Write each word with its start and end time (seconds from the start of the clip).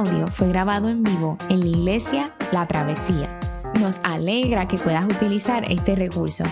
audio 0.00 0.26
fue 0.28 0.48
grabado 0.48 0.88
en 0.88 1.02
vivo 1.02 1.36
en 1.50 1.60
la 1.60 1.66
iglesia 1.66 2.32
La 2.52 2.66
Travesía. 2.66 3.38
Nos 3.78 4.00
alegra 4.02 4.66
que 4.66 4.78
puedas 4.78 5.04
utilizar 5.04 5.70
este 5.70 5.94
recurso 5.94 6.44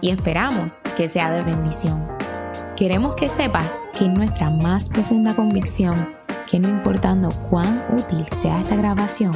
y 0.00 0.10
esperamos 0.10 0.80
que 0.96 1.08
sea 1.08 1.30
de 1.30 1.42
bendición. 1.42 2.08
Queremos 2.74 3.14
que 3.14 3.28
sepas 3.28 3.68
que 3.96 4.08
nuestra 4.08 4.50
más 4.50 4.88
profunda 4.88 5.36
convicción 5.36 5.94
que 6.50 6.58
no 6.58 6.68
importando 6.68 7.28
cuán 7.48 7.84
útil 7.92 8.24
sea 8.32 8.60
esta 8.60 8.76
grabación, 8.76 9.32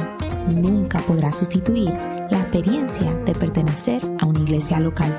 nunca 0.49 0.99
podrá 0.99 1.31
sustituir 1.31 1.93
la 2.29 2.39
experiencia 2.39 3.13
de 3.25 3.33
pertenecer 3.33 4.01
a 4.19 4.25
una 4.25 4.41
iglesia 4.41 4.79
local. 4.79 5.11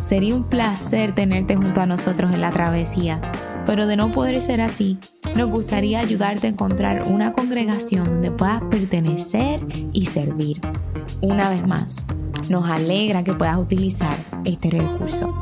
Sería 0.00 0.36
un 0.36 0.44
placer 0.44 1.14
tenerte 1.14 1.56
junto 1.56 1.80
a 1.80 1.86
nosotros 1.86 2.32
en 2.32 2.40
la 2.40 2.52
travesía, 2.52 3.20
pero 3.68 3.86
de 3.86 3.96
no 3.96 4.10
poder 4.12 4.40
ser 4.40 4.62
así, 4.62 4.96
nos 5.36 5.50
gustaría 5.50 6.00
ayudarte 6.00 6.46
a 6.46 6.50
encontrar 6.50 7.02
una 7.06 7.34
congregación 7.34 8.10
donde 8.10 8.30
puedas 8.30 8.62
pertenecer 8.62 9.60
y 9.92 10.06
servir. 10.06 10.58
Una 11.20 11.50
vez 11.50 11.66
más, 11.66 12.02
nos 12.48 12.64
alegra 12.64 13.22
que 13.22 13.34
puedas 13.34 13.58
utilizar 13.58 14.16
este 14.46 14.70
recurso. 14.70 15.34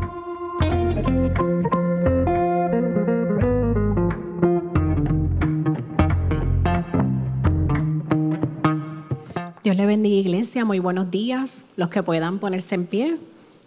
Dios 9.63 9.77
le 9.77 9.87
bendiga 9.87 10.16
iglesia, 10.16 10.65
muy 10.65 10.80
buenos 10.80 11.13
días, 11.13 11.65
los 11.77 11.91
que 11.91 12.02
puedan 12.02 12.41
ponerse 12.41 12.74
en 12.74 12.87
pie. 12.87 13.19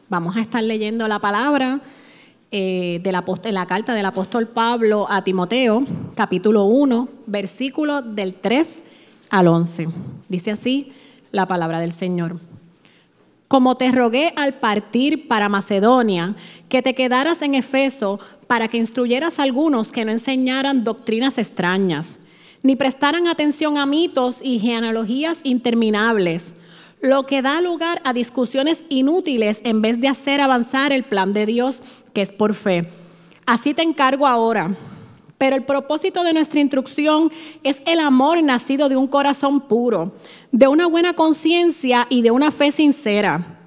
Vamos 0.09 0.35
a 0.35 0.41
estar 0.41 0.61
leyendo 0.61 1.07
la 1.07 1.19
palabra 1.19 1.79
eh, 2.51 2.99
de 3.03 3.11
la, 3.11 3.23
en 3.43 3.53
la 3.53 3.65
carta 3.65 3.93
del 3.93 4.05
apóstol 4.05 4.47
Pablo 4.47 5.05
a 5.09 5.23
Timoteo, 5.23 5.83
capítulo 6.15 6.65
1, 6.65 7.07
versículo 7.25 8.01
del 8.01 8.33
3 8.35 8.79
al 9.29 9.47
11. 9.47 9.87
Dice 10.27 10.51
así 10.51 10.91
la 11.31 11.47
palabra 11.47 11.79
del 11.79 11.91
Señor. 11.91 12.39
Como 13.47 13.75
te 13.75 13.91
rogué 13.91 14.33
al 14.35 14.55
partir 14.55 15.27
para 15.27 15.49
Macedonia, 15.49 16.35
que 16.69 16.81
te 16.81 16.93
quedaras 16.93 17.41
en 17.41 17.55
Efeso 17.55 18.19
para 18.47 18.67
que 18.67 18.77
instruyeras 18.77 19.39
a 19.39 19.43
algunos 19.43 19.91
que 19.91 20.05
no 20.05 20.11
enseñaran 20.11 20.83
doctrinas 20.83 21.37
extrañas 21.37 22.15
ni 22.63 22.75
prestaran 22.75 23.27
atención 23.27 23.77
a 23.77 23.85
mitos 23.85 24.39
y 24.41 24.59
genealogías 24.59 25.37
interminables, 25.43 26.45
lo 27.01 27.25
que 27.25 27.41
da 27.41 27.61
lugar 27.61 28.01
a 28.03 28.11
discusiones 28.11 28.81
inútiles 28.89 29.61
en 29.63 29.81
vez 29.81 30.01
de 30.01 30.09
hacer 30.09 30.41
avanzar 30.41 30.91
el 30.91 31.03
plan 31.03 31.31
de 31.31 31.45
Dios 31.45 31.81
que 32.13 32.21
es 32.21 32.31
por 32.31 32.53
fe. 32.53 32.89
Así 33.45 33.73
te 33.73 33.81
encargo 33.81 34.27
ahora. 34.27 34.69
Pero 35.37 35.55
el 35.55 35.63
propósito 35.63 36.23
de 36.23 36.33
nuestra 36.33 36.59
instrucción 36.59 37.31
es 37.63 37.81
el 37.85 37.99
amor 37.99 38.43
nacido 38.43 38.89
de 38.89 38.97
un 38.97 39.07
corazón 39.07 39.61
puro, 39.61 40.13
de 40.51 40.67
una 40.67 40.85
buena 40.85 41.13
conciencia 41.13 42.07
y 42.09 42.21
de 42.21 42.31
una 42.31 42.51
fe 42.51 42.73
sincera. 42.73 43.57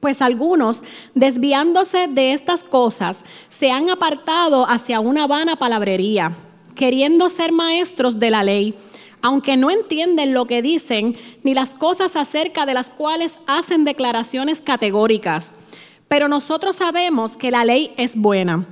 Pues 0.00 0.20
algunos, 0.20 0.82
desviándose 1.14 2.08
de 2.08 2.32
estas 2.32 2.64
cosas, 2.64 3.18
se 3.50 3.70
han 3.70 3.88
apartado 3.88 4.68
hacia 4.68 4.98
una 4.98 5.28
vana 5.28 5.54
palabrería 5.54 6.36
queriendo 6.74 7.28
ser 7.28 7.52
maestros 7.52 8.18
de 8.18 8.30
la 8.30 8.42
ley, 8.42 8.74
aunque 9.20 9.56
no 9.56 9.70
entienden 9.70 10.34
lo 10.34 10.46
que 10.46 10.62
dicen 10.62 11.16
ni 11.42 11.54
las 11.54 11.74
cosas 11.74 12.16
acerca 12.16 12.66
de 12.66 12.74
las 12.74 12.90
cuales 12.90 13.34
hacen 13.46 13.84
declaraciones 13.84 14.60
categóricas. 14.60 15.52
Pero 16.12 16.28
nosotros 16.28 16.76
sabemos 16.76 17.38
que 17.38 17.50
la 17.50 17.64
ley 17.64 17.94
es 17.96 18.16
buena. 18.16 18.66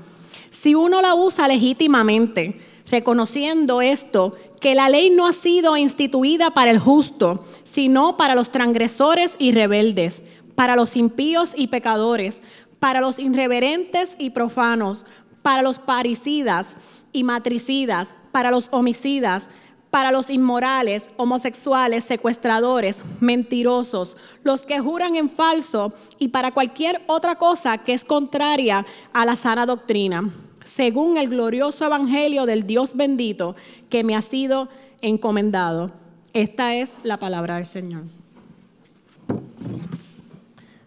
Si 0.51 0.75
uno 0.75 1.01
la 1.01 1.15
usa 1.15 1.49
legítimamente, 1.49 2.61
reconociendo 2.91 3.81
esto, 3.81 4.37
que 4.61 4.75
la 4.75 4.91
ley 4.91 5.09
no 5.09 5.27
ha 5.27 5.33
sido 5.33 5.79
instituida 5.79 6.51
para 6.51 6.71
el 6.71 6.79
justo, 6.79 7.47
sino 7.65 8.19
para 8.19 8.35
los 8.35 8.53
transgresores 8.53 9.31
y 9.39 9.53
rebeldes, 9.53 10.23
para 10.55 10.77
los 10.77 10.97
impíos 10.97 11.55
y 11.57 11.69
pecadores, 11.69 12.43
para 12.79 13.01
los 13.01 13.19
irreverentes 13.19 14.11
y 14.19 14.29
profanos, 14.29 15.07
para 15.41 15.63
los 15.63 15.79
parricidas, 15.79 16.67
y 17.11 17.25
matricidas, 17.25 18.09
para 18.33 18.51
los 18.51 18.69
homicidas, 18.71 19.45
para 19.91 20.13
los 20.13 20.31
inmorales, 20.31 21.05
homosexuales, 21.17 22.05
secuestradores, 22.05 22.99
mentirosos, 23.19 24.17
los 24.45 24.65
que 24.65 24.79
juran 24.79 25.17
en 25.17 25.29
falso 25.31 25.93
y 26.19 26.29
para 26.29 26.53
cualquier 26.53 27.03
otra 27.07 27.37
cosa 27.37 27.79
que 27.79 27.93
es 27.93 28.05
contraria 28.05 28.87
a 29.13 29.25
la 29.25 29.37
sana 29.37 29.67
doctrina, 29.67 30.31
según 30.65 31.17
el 31.17 31.29
glorioso 31.29 31.85
evangelio 31.85 32.47
del 32.47 32.67
Dios 32.67 32.95
bendito 32.95 33.57
que 33.89 34.05
me 34.05 34.15
ha 34.15 34.23
sido 34.23 34.69
encomendado. 35.03 35.91
Esta 36.33 36.77
es 36.77 36.93
la 37.03 37.19
palabra 37.19 37.57
del 37.57 37.67
Señor. 37.67 38.03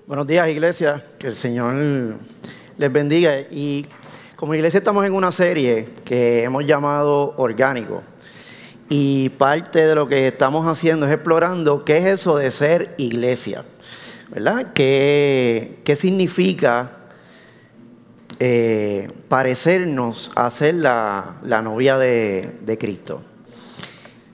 Buenos 0.07 0.27
días, 0.27 0.49
iglesia. 0.49 1.05
Que 1.17 1.27
el 1.27 1.35
Señor 1.35 1.75
les 2.77 2.91
bendiga 2.91 3.39
y 3.39 3.85
como 4.35 4.55
iglesia 4.55 4.77
estamos 4.77 5.05
en 5.05 5.13
una 5.13 5.31
serie 5.31 5.89
que 6.05 6.43
hemos 6.43 6.65
llamado 6.65 7.33
Orgánico. 7.37 8.03
Y 8.95 9.29
parte 9.29 9.87
de 9.87 9.95
lo 9.95 10.07
que 10.07 10.27
estamos 10.27 10.67
haciendo 10.67 11.07
es 11.07 11.11
explorando 11.11 11.83
qué 11.83 11.97
es 11.97 12.05
eso 12.05 12.37
de 12.37 12.51
ser 12.51 12.93
iglesia. 12.99 13.65
¿Verdad? 14.29 14.67
¿Qué, 14.75 15.79
qué 15.83 15.95
significa 15.95 16.91
eh, 18.37 19.09
parecernos 19.29 20.31
a 20.35 20.47
ser 20.51 20.75
la, 20.75 21.37
novia 21.63 21.97
de, 21.97 22.59
de 22.61 22.77
Cristo? 22.77 23.23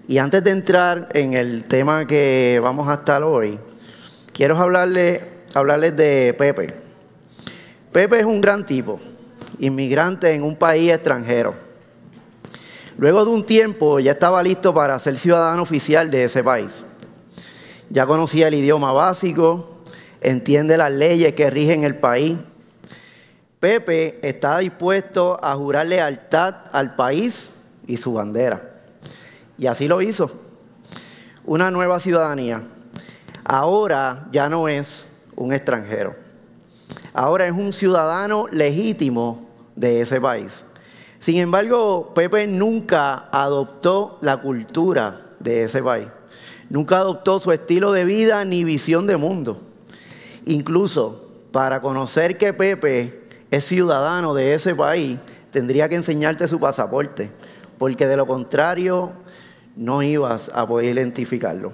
Y 0.09 0.17
antes 0.17 0.43
de 0.43 0.51
entrar 0.51 1.07
en 1.13 1.35
el 1.35 1.63
tema 1.63 2.05
que 2.05 2.59
vamos 2.61 2.89
a 2.89 2.95
estar 2.95 3.23
hoy, 3.23 3.57
quiero 4.33 4.57
hablarle, 4.57 5.21
hablarles 5.53 5.95
de 5.95 6.35
Pepe. 6.37 6.67
Pepe 7.93 8.19
es 8.19 8.25
un 8.25 8.41
gran 8.41 8.65
tipo 8.65 8.99
inmigrante 9.57 10.33
en 10.33 10.43
un 10.43 10.57
país 10.57 10.91
extranjero. 10.91 11.68
Luego 12.99 13.23
de 13.23 13.31
un 13.31 13.45
tiempo 13.45 14.01
ya 14.01 14.11
estaba 14.11 14.43
listo 14.43 14.73
para 14.73 14.99
ser 14.99 15.17
ciudadano 15.17 15.61
oficial 15.61 16.11
de 16.11 16.25
ese 16.25 16.43
país. 16.43 16.83
Ya 17.89 18.05
conocía 18.05 18.49
el 18.49 18.55
idioma 18.55 18.91
básico, 18.91 19.77
entiende 20.19 20.75
las 20.75 20.91
leyes 20.91 21.33
que 21.33 21.49
rigen 21.49 21.85
el 21.85 21.95
país. 21.95 22.37
Pepe 23.61 24.19
está 24.21 24.57
dispuesto 24.57 25.39
a 25.41 25.55
jurar 25.55 25.87
lealtad 25.87 26.55
al 26.73 26.97
país 26.97 27.51
y 27.87 27.95
su 27.95 28.11
bandera. 28.11 28.81
Y 29.57 29.67
así 29.67 29.87
lo 29.87 30.01
hizo. 30.01 30.29
Una 31.45 31.71
nueva 31.71 32.01
ciudadanía. 32.01 32.63
Ahora 33.45 34.27
ya 34.33 34.49
no 34.49 34.67
es 34.67 35.05
un 35.37 35.53
extranjero. 35.53 36.17
Ahora 37.13 37.47
es 37.47 37.53
un 37.53 37.71
ciudadano 37.71 38.47
legítimo 38.51 39.47
de 39.77 40.01
ese 40.01 40.19
país. 40.19 40.65
Sin 41.19 41.37
embargo, 41.37 42.13
Pepe 42.15 42.47
nunca 42.47 43.29
adoptó 43.31 44.17
la 44.21 44.37
cultura 44.37 45.21
de 45.39 45.63
ese 45.63 45.83
país. 45.83 46.07
Nunca 46.69 46.97
adoptó 46.97 47.39
su 47.39 47.51
estilo 47.51 47.91
de 47.91 48.05
vida 48.05 48.45
ni 48.45 48.63
visión 48.63 49.05
de 49.05 49.17
mundo. 49.17 49.59
Incluso 50.45 51.27
para 51.51 51.81
conocer 51.81 52.37
que 52.37 52.53
Pepe 52.53 53.23
es 53.51 53.65
ciudadano 53.65 54.33
de 54.33 54.53
ese 54.53 54.75
país, 54.75 55.17
tendría 55.51 55.89
que 55.89 55.95
enseñarte 55.95 56.47
su 56.47 56.59
pasaporte, 56.59 57.31
porque 57.77 58.07
de 58.07 58.15
lo 58.15 58.25
contrario 58.25 59.11
no 59.75 60.03
ibas 60.03 60.51
a 60.53 60.67
poder 60.67 60.95
identificarlo. 60.95 61.73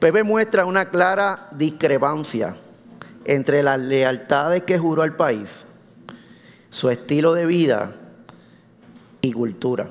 Pepe 0.00 0.22
muestra 0.22 0.64
una 0.64 0.88
clara 0.88 1.48
discrepancia 1.52 2.56
entre 3.24 3.62
las 3.62 3.78
lealtades 3.78 4.62
que 4.62 4.78
juró 4.78 5.02
al 5.02 5.14
país 5.14 5.66
su 6.70 6.88
estilo 6.88 7.34
de 7.34 7.46
vida 7.46 7.96
y 9.20 9.32
cultura. 9.32 9.90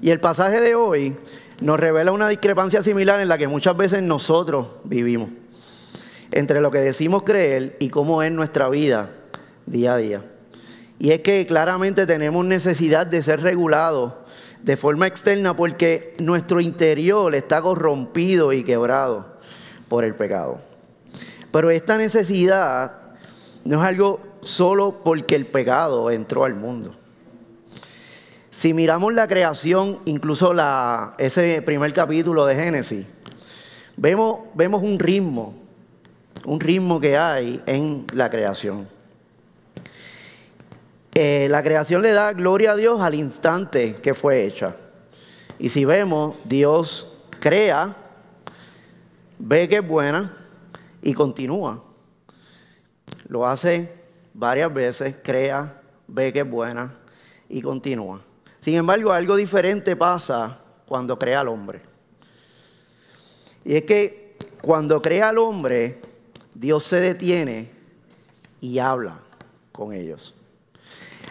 Y 0.00 0.10
el 0.10 0.20
pasaje 0.20 0.60
de 0.60 0.74
hoy 0.74 1.16
nos 1.60 1.78
revela 1.78 2.12
una 2.12 2.28
discrepancia 2.28 2.82
similar 2.82 3.20
en 3.20 3.28
la 3.28 3.38
que 3.38 3.46
muchas 3.46 3.76
veces 3.76 4.02
nosotros 4.02 4.66
vivimos, 4.84 5.30
entre 6.32 6.60
lo 6.60 6.70
que 6.70 6.78
decimos 6.78 7.22
creer 7.22 7.76
y 7.78 7.88
cómo 7.88 8.22
es 8.22 8.32
nuestra 8.32 8.68
vida 8.68 9.10
día 9.66 9.94
a 9.94 9.96
día. 9.96 10.22
Y 10.98 11.10
es 11.10 11.20
que 11.20 11.46
claramente 11.46 12.06
tenemos 12.06 12.44
necesidad 12.44 13.06
de 13.06 13.22
ser 13.22 13.40
regulados 13.42 14.14
de 14.62 14.76
forma 14.76 15.06
externa 15.06 15.56
porque 15.56 16.14
nuestro 16.20 16.60
interior 16.60 17.34
está 17.34 17.60
corrompido 17.60 18.52
y 18.52 18.62
quebrado 18.64 19.26
por 19.88 20.04
el 20.04 20.14
pecado. 20.14 20.60
Pero 21.50 21.70
esta 21.70 21.98
necesidad 21.98 22.92
no 23.64 23.80
es 23.80 23.86
algo 23.86 24.20
solo 24.42 25.00
porque 25.04 25.34
el 25.34 25.46
pecado 25.46 26.10
entró 26.10 26.44
al 26.44 26.54
mundo. 26.54 26.94
Si 28.62 28.74
miramos 28.74 29.12
la 29.12 29.26
creación, 29.26 29.98
incluso 30.04 30.54
ese 31.18 31.60
primer 31.62 31.92
capítulo 31.92 32.46
de 32.46 32.54
Génesis, 32.54 33.04
vemos, 33.96 34.38
vemos 34.54 34.84
un 34.84 35.00
ritmo, 35.00 35.56
un 36.44 36.60
ritmo 36.60 37.00
que 37.00 37.18
hay 37.18 37.60
en 37.66 38.06
la 38.12 38.30
creación. 38.30 38.86
Eh, 41.12 41.48
la 41.50 41.60
creación 41.64 42.02
le 42.02 42.12
da 42.12 42.32
gloria 42.34 42.70
a 42.70 42.76
Dios 42.76 43.00
al 43.00 43.16
instante 43.16 43.96
que 43.96 44.14
fue 44.14 44.46
hecha. 44.46 44.76
Y 45.58 45.68
si 45.68 45.84
vemos, 45.84 46.36
Dios 46.44 47.20
crea, 47.40 47.96
ve 49.40 49.66
que 49.66 49.78
es 49.78 49.88
buena 49.88 50.36
y 51.02 51.14
continúa. 51.14 51.82
Lo 53.26 53.44
hace 53.44 53.92
varias 54.32 54.72
veces, 54.72 55.16
crea, 55.20 55.80
ve 56.06 56.32
que 56.32 56.42
es 56.42 56.48
buena 56.48 56.94
y 57.48 57.60
continúa. 57.60 58.20
Sin 58.62 58.76
embargo, 58.76 59.12
algo 59.12 59.34
diferente 59.34 59.96
pasa 59.96 60.56
cuando 60.86 61.18
crea 61.18 61.40
al 61.40 61.48
hombre. 61.48 61.80
Y 63.64 63.74
es 63.74 63.82
que 63.82 64.36
cuando 64.60 65.02
crea 65.02 65.30
al 65.30 65.38
hombre, 65.38 66.00
Dios 66.54 66.84
se 66.84 67.00
detiene 67.00 67.70
y 68.60 68.78
habla 68.78 69.18
con 69.72 69.92
ellos. 69.92 70.32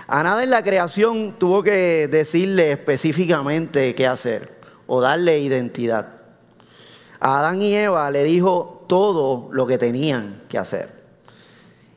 A 0.08 0.24
nada 0.24 0.44
en 0.44 0.50
la 0.50 0.62
creación 0.62 1.36
tuvo 1.40 1.64
que 1.64 2.10
decirle 2.12 2.74
específicamente 2.74 3.96
qué 3.96 4.08
hacer 4.08 4.60
o 4.86 5.00
darle 5.00 5.40
identidad. 5.40 6.10
A 7.22 7.40
Adán 7.40 7.62
y 7.62 7.74
Eva 7.74 8.12
le 8.12 8.26
dijo 8.26 8.84
todo 8.90 9.48
lo 9.54 9.66
que 9.66 9.78
tenían 9.78 10.42
que 10.50 10.58
hacer. 10.58 10.90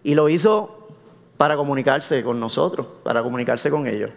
Y 0.05 0.15
lo 0.15 0.29
hizo 0.29 0.91
para 1.37 1.57
comunicarse 1.57 2.23
con 2.23 2.39
nosotros, 2.39 2.87
para 3.03 3.21
comunicarse 3.21 3.69
con 3.69 3.89
ellos. 3.89 4.13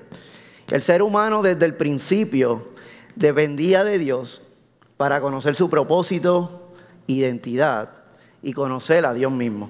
El 0.70 0.82
ser 0.82 1.02
humano 1.02 1.42
desde 1.42 1.66
el 1.66 1.76
principio 1.76 2.70
dependía 3.16 3.84
de 3.84 3.98
Dios 3.98 4.42
para 4.98 5.22
conocer 5.22 5.56
su 5.56 5.70
propósito, 5.70 6.72
identidad 7.08 7.90
y 8.42 8.54
conocer 8.54 9.06
a 9.06 9.14
Dios 9.14 9.32
mismo. 9.32 9.70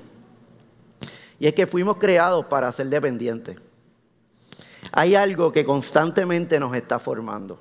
Y 1.39 1.47
es 1.47 1.53
que 1.53 1.67
fuimos 1.67 1.97
creados 1.97 2.45
para 2.45 2.71
ser 2.71 2.87
dependientes. 2.87 3.57
Hay 4.91 5.13
algo 5.13 5.51
que 5.51 5.63
constantemente 5.63 6.59
nos 6.59 6.75
está 6.75 6.97
formando. 6.97 7.59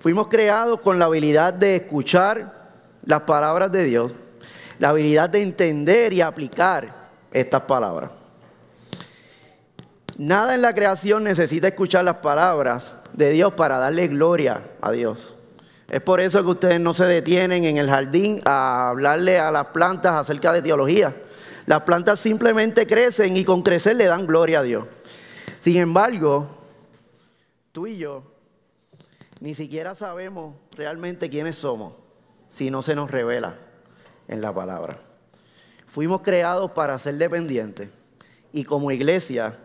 Fuimos 0.00 0.26
creados 0.26 0.80
con 0.80 0.98
la 0.98 1.04
habilidad 1.04 1.54
de 1.54 1.76
escuchar 1.76 2.72
las 3.04 3.20
palabras 3.20 3.70
de 3.70 3.84
Dios, 3.84 4.14
la 4.78 4.88
habilidad 4.88 5.30
de 5.30 5.42
entender 5.42 6.12
y 6.12 6.20
aplicar 6.20 6.92
estas 7.30 7.62
palabras. 7.62 8.10
Nada 10.18 10.54
en 10.54 10.62
la 10.62 10.74
creación 10.74 11.24
necesita 11.24 11.68
escuchar 11.68 12.04
las 12.04 12.16
palabras 12.16 13.02
de 13.12 13.30
Dios 13.30 13.54
para 13.54 13.78
darle 13.78 14.06
gloria 14.06 14.62
a 14.80 14.92
Dios. 14.92 15.34
Es 15.90 16.00
por 16.00 16.20
eso 16.20 16.42
que 16.42 16.50
ustedes 16.50 16.80
no 16.80 16.94
se 16.94 17.04
detienen 17.04 17.64
en 17.64 17.76
el 17.76 17.88
jardín 17.88 18.40
a 18.44 18.90
hablarle 18.90 19.38
a 19.38 19.50
las 19.50 19.66
plantas 19.66 20.12
acerca 20.12 20.52
de 20.52 20.62
teología. 20.62 21.14
Las 21.66 21.82
plantas 21.82 22.20
simplemente 22.20 22.86
crecen 22.86 23.36
y 23.36 23.44
con 23.44 23.62
crecer 23.62 23.96
le 23.96 24.04
dan 24.04 24.26
gloria 24.26 24.60
a 24.60 24.62
Dios. 24.62 24.86
Sin 25.60 25.76
embargo, 25.76 26.48
tú 27.72 27.86
y 27.86 27.96
yo 27.96 28.22
ni 29.40 29.54
siquiera 29.54 29.94
sabemos 29.94 30.54
realmente 30.76 31.28
quiénes 31.28 31.56
somos 31.56 31.94
si 32.50 32.70
no 32.70 32.82
se 32.82 32.94
nos 32.94 33.10
revela 33.10 33.56
en 34.28 34.40
la 34.40 34.54
palabra. 34.54 34.98
Fuimos 35.86 36.22
creados 36.22 36.70
para 36.70 36.96
ser 36.98 37.16
dependientes 37.16 37.88
y 38.52 38.64
como 38.64 38.90
iglesia 38.90 39.58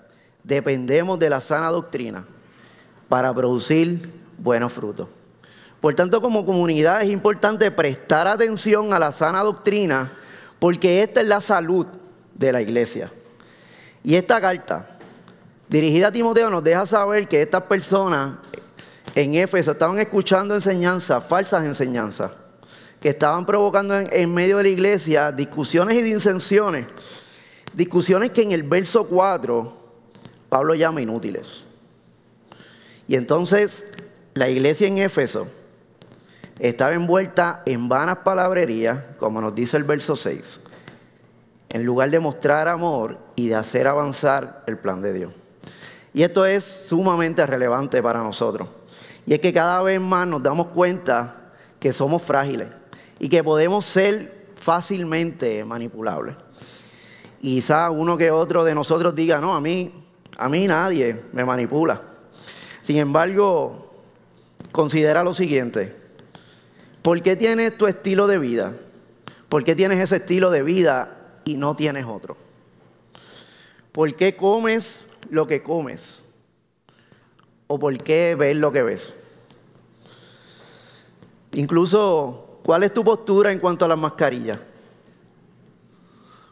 dependemos 0.44 1.20
de 1.20 1.30
la 1.30 1.42
sana 1.42 1.70
doctrina 1.70 2.26
para 3.08 3.34
producir 3.34 4.10
buenos 4.38 4.74
frutos. 4.74 5.08
Por 5.82 5.96
tanto, 5.96 6.22
como 6.22 6.46
comunidad 6.46 7.02
es 7.02 7.10
importante 7.10 7.72
prestar 7.72 8.28
atención 8.28 8.94
a 8.94 9.00
la 9.00 9.12
sana 9.12 9.44
doctrina 9.44 10.12
porque 10.60 11.04
esta 11.04 11.22
es 11.22 11.28
la 11.28 11.40
salud 11.40 11.88
de 12.34 12.52
la 12.52 12.62
iglesia. 12.62 13.12
Y 14.04 14.16
esta 14.16 14.42
carta, 14.42 14.98
dirigida 15.68 16.08
a 16.08 16.12
Timoteo, 16.12 16.50
nos 16.50 16.64
deja 16.64 16.86
saber 16.86 17.28
que 17.28 17.42
estas 17.42 17.64
personas 17.64 18.38
en 19.16 19.36
Éfeso 19.36 19.72
estaban 19.72 20.00
escuchando 20.00 20.56
enseñanzas, 20.56 21.26
falsas 21.26 21.66
enseñanzas, 21.66 22.32
que 23.00 23.10
estaban 23.10 23.46
provocando 23.46 23.98
en, 23.98 24.34
medio 24.34 24.58
de 24.58 24.64
la 24.64 24.70
iglesia 24.70 25.32
discusiones 25.32 25.98
y 25.98 26.02
disensiones. 26.02 26.86
Discusiones 27.74 28.32
que 28.32 28.42
en 28.42 28.52
el 28.52 28.64
verso 28.64 29.06
4 29.06 29.79
Pablo 30.50 30.74
llama 30.74 31.02
inútiles. 31.02 31.66
Y 33.08 33.16
entonces 33.16 33.86
la 34.34 34.50
iglesia 34.50 34.88
en 34.88 34.98
Éfeso 34.98 35.48
estaba 36.60 36.94
envuelta 36.94 37.64
en 37.66 37.88
vanas 37.88 38.18
palabrerías, 38.18 39.00
como 39.18 39.40
nos 39.42 39.56
dice 39.56 39.78
el 39.78 39.84
verso 39.84 40.16
6, 40.16 40.60
en 41.70 41.86
lugar 41.86 42.10
de 42.10 42.20
mostrar 42.20 42.68
amor 42.68 43.18
y 43.36 43.48
de 43.48 43.56
hacer 43.56 43.88
avanzar 43.88 44.64
el 44.68 44.78
plan 44.78 45.02
de 45.02 45.14
Dios. 45.14 45.32
Y 46.14 46.24
esto 46.24 46.46
es 46.46 46.64
sumamente 46.88 47.46
relevante 47.46 48.02
para 48.02 48.22
nosotros. 48.22 48.68
Y 49.26 49.34
es 49.34 49.40
que 49.40 49.54
cada 49.54 49.82
vez 49.84 50.02
más 50.02 50.28
nos 50.28 50.42
damos 50.42 50.68
cuenta 50.68 51.52
que 51.80 51.94
somos 51.94 52.22
frágiles 52.22 52.68
y 53.20 53.30
que 53.30 53.44
podemos 53.44 53.86
ser 53.86 54.48
fácilmente 54.56 55.64
manipulables. 55.64 56.36
Y 57.42 57.56
quizá 57.56 57.90
uno 57.90 58.18
que 58.18 58.32
otro 58.32 58.64
de 58.64 58.76
nosotros 58.76 59.16
diga, 59.16 59.40
no, 59.40 59.56
a 59.56 59.62
mí, 59.62 59.94
a 60.40 60.48
mí 60.48 60.66
nadie 60.68 61.22
me 61.34 61.44
manipula. 61.44 62.02
Sin 62.82 62.96
embargo, 62.96 63.92
considera 64.72 65.22
lo 65.22 65.34
siguiente. 65.34 65.94
¿Por 67.02 67.22
qué 67.22 67.36
tienes 67.36 67.78
tu 67.78 67.88
estilo 67.88 68.26
de 68.26 68.40
vida? 68.40 68.74
¿Por 69.50 69.66
qué 69.66 69.76
tienes 69.76 70.00
ese 70.00 70.16
estilo 70.16 70.50
de 70.50 70.64
vida 70.64 71.42
y 71.44 71.58
no 71.58 71.76
tienes 71.76 72.06
otro? 72.06 72.38
¿Por 73.92 74.16
qué 74.16 74.38
comes 74.38 75.06
lo 75.30 75.46
que 75.46 75.62
comes? 75.62 76.24
¿O 77.68 77.78
por 77.78 77.98
qué 77.98 78.36
ves 78.40 78.56
lo 78.56 78.72
que 78.72 78.84
ves? 78.84 79.14
Incluso, 81.52 82.62
¿cuál 82.64 82.84
es 82.84 82.94
tu 82.94 83.04
postura 83.04 83.52
en 83.52 83.60
cuanto 83.60 83.84
a 83.84 83.90
las 83.90 84.00
mascarillas? 84.00 84.60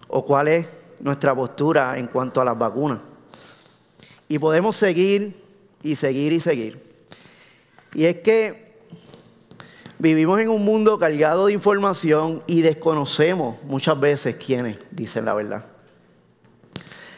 ¿O 0.10 0.26
cuál 0.26 0.50
es 0.50 0.68
nuestra 1.00 1.34
postura 1.34 1.98
en 1.98 2.08
cuanto 2.08 2.42
a 2.42 2.46
las 2.46 2.58
vacunas? 2.58 3.00
Y 4.28 4.40
podemos 4.40 4.76
seguir 4.76 5.42
y 5.84 5.96
seguir 5.96 6.34
y 6.34 6.40
seguir. 6.40 6.82
Y 7.94 8.06
es 8.06 8.20
que 8.20 8.68
Vivimos 10.00 10.40
en 10.40 10.50
un 10.50 10.64
mundo 10.64 11.00
cargado 11.00 11.48
de 11.48 11.54
información 11.54 12.44
y 12.46 12.62
desconocemos 12.62 13.56
muchas 13.64 14.00
veces 14.00 14.36
quiénes 14.36 14.78
dicen 14.92 15.26
la 15.26 15.34
verdad. 15.34 15.66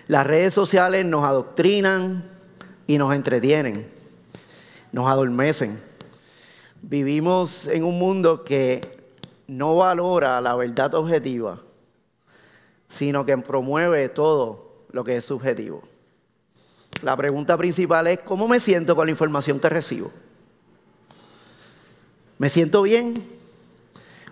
Las 0.07 0.25
redes 0.25 0.53
sociales 0.53 1.05
nos 1.05 1.25
adoctrinan 1.25 2.23
y 2.87 2.97
nos 2.97 3.13
entretienen, 3.13 3.85
nos 4.93 5.09
adormecen. 5.09 5.77
Vivimos 6.81 7.67
en 7.67 7.83
un 7.83 7.99
mundo 7.99 8.45
que 8.45 8.79
no 9.47 9.75
valora 9.75 10.39
la 10.39 10.55
verdad 10.55 10.95
objetiva, 10.95 11.59
sino 12.87 13.25
que 13.25 13.37
promueve 13.39 14.07
todo 14.07 14.85
lo 14.93 15.03
que 15.03 15.17
es 15.17 15.25
subjetivo. 15.25 15.83
La 17.01 17.15
pregunta 17.15 17.57
principal 17.57 18.07
es, 18.07 18.19
¿cómo 18.19 18.47
me 18.47 18.59
siento 18.59 18.95
con 18.95 19.07
la 19.07 19.11
información 19.11 19.59
que 19.59 19.69
recibo? 19.69 20.11
¿Me 22.37 22.49
siento 22.49 22.81
bien 22.81 23.13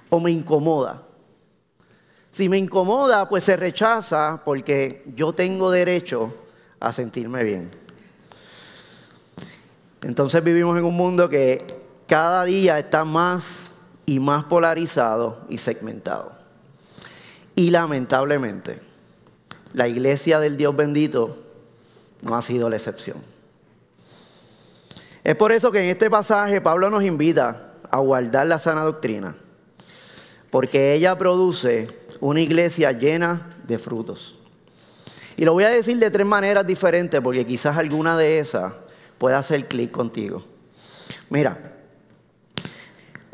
o 0.09 0.19
me 0.19 0.31
incomoda? 0.31 1.03
Si 2.31 2.49
me 2.49 2.57
incomoda, 2.57 3.27
pues 3.29 3.45
se 3.45 3.55
rechaza 3.55 4.41
porque 4.43 5.03
yo 5.15 5.33
tengo 5.33 5.71
derecho 5.71 6.33
a 6.79 6.91
sentirme 6.91 7.43
bien. 7.43 7.71
Entonces 10.03 10.43
vivimos 10.43 10.77
en 10.77 10.85
un 10.85 10.95
mundo 10.95 11.29
que 11.29 11.65
cada 12.05 12.43
día 12.43 12.77
está 12.79 13.03
más 13.03 13.73
y 14.05 14.19
más 14.19 14.45
polarizado 14.45 15.39
y 15.49 15.57
segmentado. 15.57 16.33
Y 17.55 17.71
lamentablemente, 17.71 18.79
la 19.73 19.87
iglesia 19.87 20.39
del 20.39 20.57
Dios 20.57 20.75
bendito 20.75 21.46
no 22.21 22.35
ha 22.35 22.41
sido 22.41 22.69
la 22.69 22.75
excepción. 22.75 23.17
Es 25.23 25.35
por 25.35 25.51
eso 25.51 25.71
que 25.71 25.79
en 25.79 25.89
este 25.89 26.09
pasaje 26.09 26.61
Pablo 26.61 26.89
nos 26.89 27.03
invita 27.03 27.73
a 27.89 27.97
guardar 27.99 28.47
la 28.47 28.59
sana 28.59 28.83
doctrina, 28.83 29.35
porque 30.49 30.93
ella 30.93 31.17
produce 31.17 31.89
una 32.19 32.41
iglesia 32.41 32.91
llena 32.91 33.57
de 33.67 33.77
frutos. 33.77 34.37
Y 35.35 35.45
lo 35.45 35.53
voy 35.53 35.65
a 35.65 35.69
decir 35.69 35.97
de 35.97 36.09
tres 36.09 36.25
maneras 36.25 36.65
diferentes, 36.65 37.21
porque 37.21 37.45
quizás 37.45 37.77
alguna 37.77 38.17
de 38.17 38.39
esas 38.39 38.73
pueda 39.17 39.39
hacer 39.39 39.67
clic 39.67 39.91
contigo. 39.91 40.43
Mira, 41.29 41.59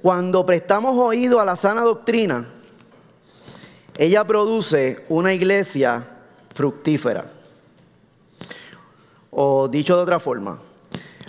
cuando 0.02 0.46
prestamos 0.46 0.98
oído 0.98 1.40
a 1.40 1.46
la 1.46 1.56
sana 1.56 1.82
doctrina, 1.82 2.50
ella 3.98 4.26
produce 4.26 5.06
una 5.08 5.34
iglesia 5.34 6.06
fructífera. 6.54 7.32
O 9.36 9.68
dicho 9.68 9.96
de 9.96 10.04
otra 10.04 10.20
forma, 10.20 10.60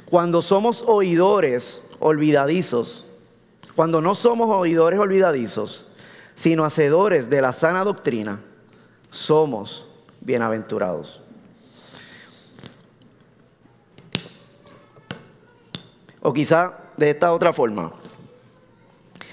cuando 0.05 0.43
somos 0.43 0.85
oidores 0.87 1.83
olvidadizos, 2.01 3.07
cuando 3.75 4.01
no 4.01 4.15
somos 4.15 4.51
oidores 4.51 5.01
olvidadizos, 5.01 5.87
sino 6.35 6.65
hacedores 6.65 7.31
de 7.31 7.41
la 7.41 7.53
sana 7.53 7.83
doctrina, 7.83 8.41
somos 9.11 9.87
bienaventurados. 10.21 11.21
O 16.21 16.33
quizá 16.33 16.79
de 16.97 17.11
esta 17.11 17.33
otra 17.33 17.53
forma. 17.53 17.93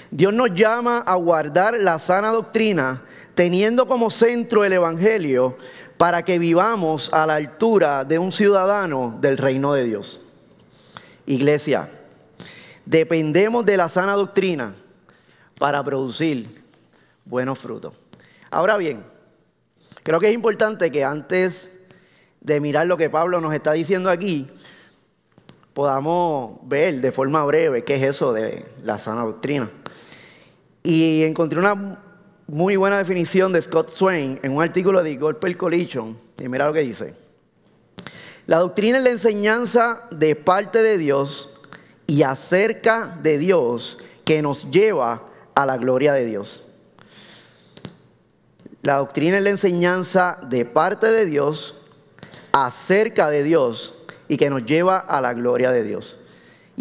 Dios 0.10 0.34
nos 0.34 0.54
llama 0.54 1.00
a 1.00 1.16
guardar 1.16 1.76
la 1.76 2.00
sana 2.00 2.30
doctrina 2.30 3.02
teniendo 3.34 3.88
como 3.88 4.10
centro 4.10 4.66
el 4.66 4.74
Evangelio 4.74 5.58
para 6.02 6.26
que 6.26 6.40
vivamos 6.40 7.14
a 7.14 7.28
la 7.28 7.36
altura 7.36 8.04
de 8.04 8.18
un 8.18 8.32
ciudadano 8.32 9.20
del 9.22 9.38
reino 9.38 9.74
de 9.74 9.84
Dios. 9.84 10.20
Iglesia, 11.28 11.92
dependemos 12.88 13.64
de 13.68 13.78
la 13.78 13.88
sana 13.88 14.14
doctrina 14.14 14.74
para 15.60 15.84
producir 15.84 16.64
buenos 17.24 17.60
frutos. 17.60 17.94
Ahora 18.50 18.78
bien, 18.78 19.04
creo 20.02 20.20
que 20.20 20.30
es 20.30 20.34
importante 20.34 20.92
que 20.92 21.04
antes 21.04 21.72
de 22.40 22.60
mirar 22.60 22.88
lo 22.88 22.98
que 22.98 23.12
Pablo 23.12 23.40
nos 23.40 23.54
está 23.54 23.74
diciendo 23.74 24.10
aquí, 24.10 24.48
podamos 25.76 26.68
ver 26.68 27.00
de 27.00 27.12
forma 27.12 27.46
breve 27.46 27.84
qué 27.84 27.98
es 27.98 28.02
eso 28.02 28.34
de 28.34 28.66
la 28.84 28.98
sana 28.98 29.22
doctrina. 29.22 29.70
Y 30.82 31.22
encontré 31.22 31.60
una 31.60 32.00
muy 32.52 32.76
buena 32.76 32.98
definición 32.98 33.54
de 33.54 33.62
Scott 33.62 33.96
Swain 33.96 34.38
en 34.44 34.52
un 34.52 34.62
artículo 34.62 35.02
de 35.02 35.16
Gospel 35.16 35.56
Collision. 35.56 36.18
Y 36.38 36.50
mira 36.50 36.68
lo 36.68 36.74
que 36.74 36.82
dice. 36.82 37.14
La 38.46 38.58
doctrina 38.58 38.98
es 38.98 39.06
la 39.06 39.12
enseñanza 39.12 40.04
de 40.12 40.36
parte 40.36 40.84
de 40.84 40.98
Dios 40.98 41.58
y 42.08 42.24
acerca 42.24 43.18
de 43.24 43.38
Dios 43.38 44.00
que 44.26 44.42
nos 44.42 44.70
lleva 44.70 45.24
a 45.56 45.66
la 45.66 45.78
gloria 45.78 46.12
de 46.12 46.26
Dios. 46.26 46.62
La 48.82 48.98
doctrina 48.98 49.38
es 49.38 49.44
la 49.44 49.52
enseñanza 49.52 50.38
de 50.44 50.66
parte 50.66 51.08
de 51.08 51.26
Dios 51.26 51.82
acerca 52.52 53.30
de 53.30 53.44
Dios 53.44 53.98
y 54.28 54.36
que 54.36 54.50
nos 54.50 54.66
lleva 54.66 54.98
a 54.98 55.22
la 55.22 55.34
gloria 55.34 55.72
de 55.72 55.84
Dios. 55.84 56.20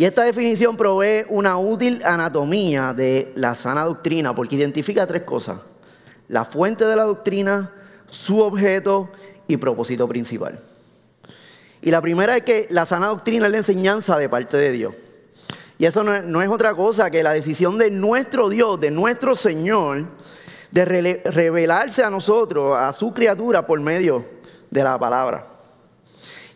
Y 0.00 0.06
esta 0.06 0.24
definición 0.24 0.78
provee 0.78 1.26
una 1.28 1.58
útil 1.58 2.00
anatomía 2.02 2.94
de 2.94 3.32
la 3.34 3.54
sana 3.54 3.84
doctrina 3.84 4.34
porque 4.34 4.56
identifica 4.56 5.06
tres 5.06 5.24
cosas. 5.24 5.58
La 6.28 6.46
fuente 6.46 6.86
de 6.86 6.96
la 6.96 7.02
doctrina, 7.02 7.70
su 8.08 8.40
objeto 8.40 9.10
y 9.46 9.58
propósito 9.58 10.08
principal. 10.08 10.58
Y 11.82 11.90
la 11.90 12.00
primera 12.00 12.34
es 12.34 12.44
que 12.44 12.66
la 12.70 12.86
sana 12.86 13.08
doctrina 13.08 13.44
es 13.44 13.52
la 13.52 13.58
enseñanza 13.58 14.16
de 14.16 14.30
parte 14.30 14.56
de 14.56 14.72
Dios. 14.72 14.94
Y 15.76 15.84
eso 15.84 16.02
no 16.02 16.40
es, 16.40 16.48
otra 16.48 16.74
cosa 16.74 17.10
que 17.10 17.22
la 17.22 17.34
decisión 17.34 17.76
de 17.76 17.90
nuestro 17.90 18.48
Dios, 18.48 18.80
de 18.80 18.90
nuestro 18.90 19.34
Señor, 19.34 20.06
de 20.70 21.20
revelarse 21.26 22.02
a 22.02 22.08
nosotros, 22.08 22.74
a 22.74 22.90
su 22.94 23.12
criatura, 23.12 23.66
por 23.66 23.78
medio 23.80 24.24
de 24.70 24.82
la 24.82 24.98
palabra. 24.98 25.49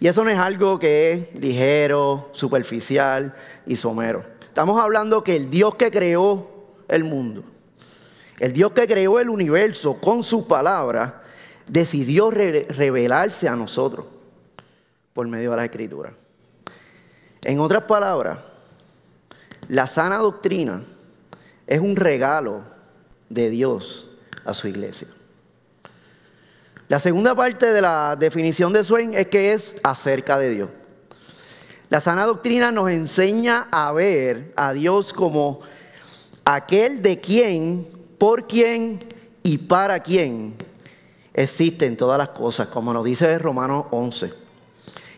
Y 0.00 0.08
eso 0.08 0.24
no 0.24 0.30
es 0.30 0.38
algo 0.38 0.78
que 0.78 1.12
es 1.12 1.40
ligero, 1.40 2.30
superficial 2.32 3.34
y 3.66 3.76
somero. 3.76 4.24
Estamos 4.42 4.80
hablando 4.80 5.24
que 5.24 5.36
el 5.36 5.50
Dios 5.50 5.74
que 5.76 5.90
creó 5.90 6.48
el 6.88 7.04
mundo, 7.04 7.44
el 8.38 8.52
Dios 8.52 8.72
que 8.72 8.86
creó 8.86 9.20
el 9.20 9.28
universo 9.28 9.98
con 10.00 10.22
su 10.22 10.46
palabra, 10.46 11.22
decidió 11.66 12.30
revelarse 12.30 13.48
a 13.48 13.56
nosotros 13.56 14.06
por 15.12 15.26
medio 15.26 15.52
de 15.52 15.56
la 15.56 15.64
escritura. 15.64 16.12
En 17.42 17.60
otras 17.60 17.84
palabras, 17.84 18.38
la 19.68 19.86
sana 19.86 20.18
doctrina 20.18 20.82
es 21.66 21.80
un 21.80 21.96
regalo 21.96 22.62
de 23.28 23.50
Dios 23.50 24.10
a 24.44 24.52
su 24.52 24.68
iglesia. 24.68 25.08
La 26.94 27.00
segunda 27.00 27.34
parte 27.34 27.72
de 27.72 27.82
la 27.82 28.14
definición 28.14 28.72
de 28.72 28.84
Swain 28.84 29.14
es 29.14 29.26
que 29.26 29.52
es 29.52 29.74
acerca 29.82 30.38
de 30.38 30.50
Dios. 30.50 30.70
La 31.90 32.00
sana 32.00 32.24
doctrina 32.24 32.70
nos 32.70 32.88
enseña 32.88 33.66
a 33.72 33.92
ver 33.92 34.52
a 34.54 34.72
Dios 34.72 35.12
como 35.12 35.62
aquel 36.44 37.02
de 37.02 37.18
quien, 37.18 37.88
por 38.16 38.46
quien 38.46 39.00
y 39.42 39.58
para 39.58 39.98
quien 39.98 40.54
existen 41.32 41.96
todas 41.96 42.16
las 42.16 42.28
cosas, 42.28 42.68
como 42.68 42.92
nos 42.92 43.04
dice 43.04 43.40
Romanos 43.40 43.86
11. 43.90 44.32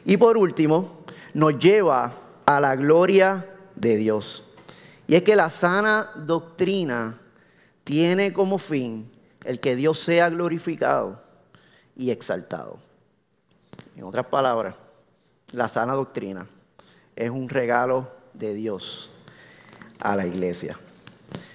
Y 0.06 0.16
por 0.16 0.38
último, 0.38 1.02
nos 1.34 1.58
lleva 1.58 2.14
a 2.46 2.58
la 2.58 2.74
gloria 2.74 3.44
de 3.74 3.98
Dios. 3.98 4.50
Y 5.06 5.14
es 5.14 5.22
que 5.22 5.36
la 5.36 5.50
sana 5.50 6.10
doctrina 6.16 7.18
tiene 7.84 8.32
como 8.32 8.56
fin 8.56 9.10
el 9.44 9.60
que 9.60 9.76
Dios 9.76 9.98
sea 9.98 10.30
glorificado 10.30 11.25
y 11.96 12.10
exaltado. 12.10 12.78
En 13.96 14.04
otras 14.04 14.26
palabras, 14.26 14.74
la 15.52 15.68
sana 15.68 15.94
doctrina 15.94 16.46
es 17.14 17.30
un 17.30 17.48
regalo 17.48 18.08
de 18.34 18.54
Dios 18.54 19.10
a 20.00 20.14
la 20.14 20.26
iglesia. 20.26 20.78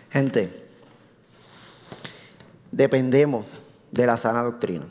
Gente, 0.10 0.68
dependemos 2.72 3.46
de 3.92 4.06
la 4.06 4.18
sana 4.18 4.44
doctrina 4.44 4.86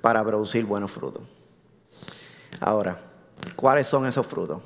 para 0.00 0.24
producir 0.24 0.64
buenos 0.64 0.90
frutos. 0.90 1.22
Ahora, 2.60 2.98
¿cuáles 3.56 3.86
son 3.86 4.06
esos 4.06 4.26
frutos? 4.26 4.62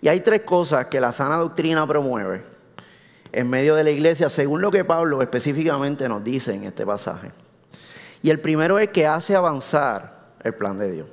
Y 0.00 0.08
hay 0.08 0.20
tres 0.20 0.42
cosas 0.42 0.86
que 0.86 1.00
la 1.00 1.12
sana 1.12 1.36
doctrina 1.36 1.86
promueve 1.86 2.42
en 3.32 3.48
medio 3.48 3.74
de 3.74 3.84
la 3.84 3.90
iglesia, 3.90 4.28
según 4.28 4.62
lo 4.62 4.70
que 4.70 4.84
Pablo 4.84 5.20
específicamente 5.22 6.08
nos 6.08 6.24
dice 6.24 6.54
en 6.54 6.64
este 6.64 6.86
pasaje. 6.86 7.30
Y 8.22 8.30
el 8.30 8.40
primero 8.40 8.78
es 8.78 8.90
que 8.90 9.06
hace 9.06 9.34
avanzar 9.34 10.32
el 10.42 10.54
plan 10.54 10.78
de 10.78 10.90
Dios. 10.90 11.08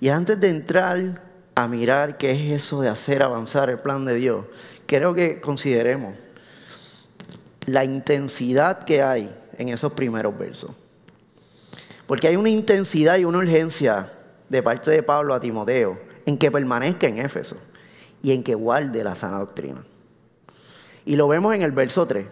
Y 0.00 0.08
antes 0.08 0.38
de 0.40 0.48
entrar 0.48 1.22
a 1.54 1.68
mirar 1.68 2.18
qué 2.18 2.32
es 2.32 2.62
eso 2.62 2.80
de 2.80 2.88
hacer 2.88 3.22
avanzar 3.22 3.70
el 3.70 3.78
plan 3.78 4.04
de 4.04 4.14
Dios, 4.14 4.44
quiero 4.86 5.14
que 5.14 5.40
consideremos 5.40 6.14
la 7.66 7.84
intensidad 7.84 8.82
que 8.82 9.02
hay 9.02 9.34
en 9.56 9.68
esos 9.68 9.92
primeros 9.92 10.36
versos. 10.36 10.72
Porque 12.06 12.28
hay 12.28 12.36
una 12.36 12.50
intensidad 12.50 13.16
y 13.16 13.24
una 13.24 13.38
urgencia 13.38 14.12
de 14.48 14.62
parte 14.62 14.90
de 14.90 15.02
Pablo 15.02 15.32
a 15.32 15.40
Timoteo 15.40 15.98
en 16.26 16.36
que 16.36 16.50
permanezca 16.50 17.06
en 17.06 17.18
Éfeso 17.18 17.56
y 18.22 18.32
en 18.32 18.42
que 18.42 18.54
guarde 18.54 19.02
la 19.04 19.14
sana 19.14 19.38
doctrina. 19.38 19.84
Y 21.06 21.16
lo 21.16 21.28
vemos 21.28 21.54
en 21.54 21.62
el 21.62 21.72
verso 21.72 22.06
3 22.06 22.26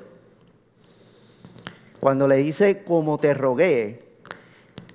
cuando 2.03 2.27
le 2.27 2.39
dice, 2.39 2.83
como 2.83 3.17
te 3.17 3.33
rogué 3.33 4.03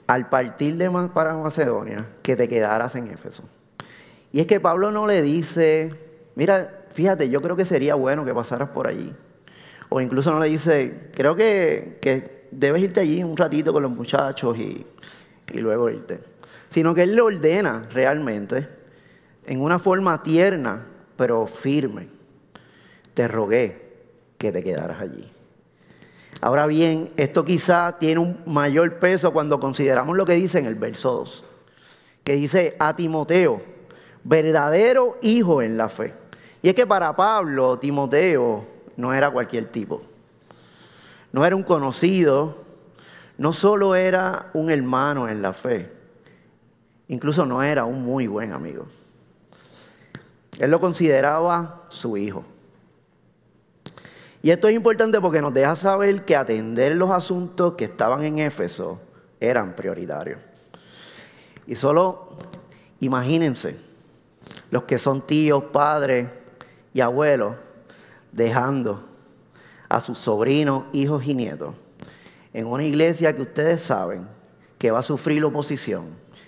al 0.08 0.28
partir 0.28 0.76
de 0.76 0.92
para 1.14 1.36
Macedonia, 1.36 2.06
que 2.22 2.36
te 2.36 2.50
quedaras 2.50 2.96
en 2.96 3.08
Éfeso. 3.08 3.44
Y 4.34 4.42
es 4.42 4.46
que 4.46 4.60
Pablo 4.60 4.92
no 4.92 5.08
le 5.08 5.22
dice, 5.22 5.94
mira, 6.36 6.84
fíjate, 6.92 7.30
yo 7.30 7.42
creo 7.42 7.56
que 7.56 7.64
sería 7.64 7.96
bueno 7.96 8.26
que 8.26 8.34
pasaras 8.34 8.72
por 8.72 8.90
allí. 8.90 9.14
O 9.88 10.02
incluso 10.02 10.34
no 10.34 10.42
le 10.42 10.50
dice, 10.50 11.12
creo 11.14 11.34
que, 11.34 11.98
que 12.02 12.48
debes 12.52 12.84
irte 12.84 13.00
allí 13.00 13.24
un 13.24 13.38
ratito 13.38 13.72
con 13.72 13.84
los 13.84 13.92
muchachos 13.94 14.58
y, 14.58 14.86
y 15.54 15.58
luego 15.60 15.90
irte. 15.90 16.20
Sino 16.68 16.94
que 16.94 17.04
él 17.04 17.16
le 17.16 17.22
ordena 17.22 17.88
realmente, 17.90 18.68
en 19.46 19.62
una 19.62 19.80
forma 19.80 20.22
tierna, 20.24 20.86
pero 21.16 21.48
firme, 21.48 22.10
te 23.14 23.30
rogué 23.30 23.82
que 24.38 24.52
te 24.52 24.62
quedaras 24.62 25.00
allí. 25.00 25.37
Ahora 26.39 26.67
bien, 26.67 27.12
esto 27.17 27.44
quizá 27.44 27.98
tiene 27.98 28.20
un 28.20 28.38
mayor 28.46 29.00
peso 29.00 29.34
cuando 29.34 29.60
consideramos 29.60 30.15
lo 30.15 30.25
que 30.25 30.34
dice 30.34 30.60
en 30.60 30.65
el 30.65 30.75
verso 30.75 31.12
2, 31.13 31.44
que 32.24 32.34
dice 32.34 32.75
a 32.79 32.96
Timoteo, 32.96 33.62
verdadero 34.24 35.17
hijo 35.22 35.62
en 35.63 35.77
la 35.77 35.89
fe. 35.89 36.13
Y 36.62 36.70
es 36.70 36.75
que 36.75 36.86
para 36.86 37.15
Pablo, 37.15 37.79
Timoteo 37.79 38.65
no 38.98 39.13
era 39.13 39.32
cualquier 39.32 39.65
tipo, 39.65 40.01
no 41.32 41.44
era 41.44 41.56
un 41.56 41.63
conocido, 41.63 42.58
no 43.38 43.51
solo 43.51 43.96
era 43.96 44.51
un 44.53 44.70
hermano 44.70 45.27
en 45.27 45.41
la 45.41 45.53
fe, 45.53 45.91
incluso 47.08 47.48
no 47.48 47.63
era 47.63 47.86
un 47.86 48.03
muy 48.03 48.27
buen 48.27 48.53
amigo. 48.53 48.86
Él 50.60 50.70
lo 50.70 50.79
consideraba 50.79 51.84
su 51.89 52.15
hijo. 52.17 52.44
Y 54.48 54.51
esto 54.51 54.70
es 54.70 54.75
importante 54.75 55.20
porque 55.20 55.42
nos 55.42 55.54
deja 55.54 55.75
saber 55.75 56.24
que 56.24 56.34
atender 56.34 56.96
los 56.96 57.12
asuntos 57.12 57.74
que 57.74 57.84
estaban 57.84 58.24
en 58.24 58.39
Éfeso 58.39 58.98
eran 59.42 59.75
prioritarios. 59.75 60.39
Y 61.66 61.75
solo 61.75 62.30
imagínense 63.01 63.75
los 64.72 64.84
que 64.84 65.00
son 65.00 65.27
tíos, 65.27 65.66
padres 65.66 66.30
y 66.94 67.01
abuelos 67.01 67.58
dejando 68.32 69.04
a 69.89 70.00
sus 70.00 70.18
sobrinos, 70.18 70.86
hijos 70.94 71.27
y 71.27 71.34
nietos 71.34 71.75
en 72.54 72.68
una 72.68 72.86
iglesia 72.86 73.36
que 73.36 73.42
ustedes 73.42 73.82
saben 73.82 74.30
que 74.77 74.92
va 74.92 75.00
a 75.00 75.01
sufrir 75.01 75.44
oposición, 75.44 76.06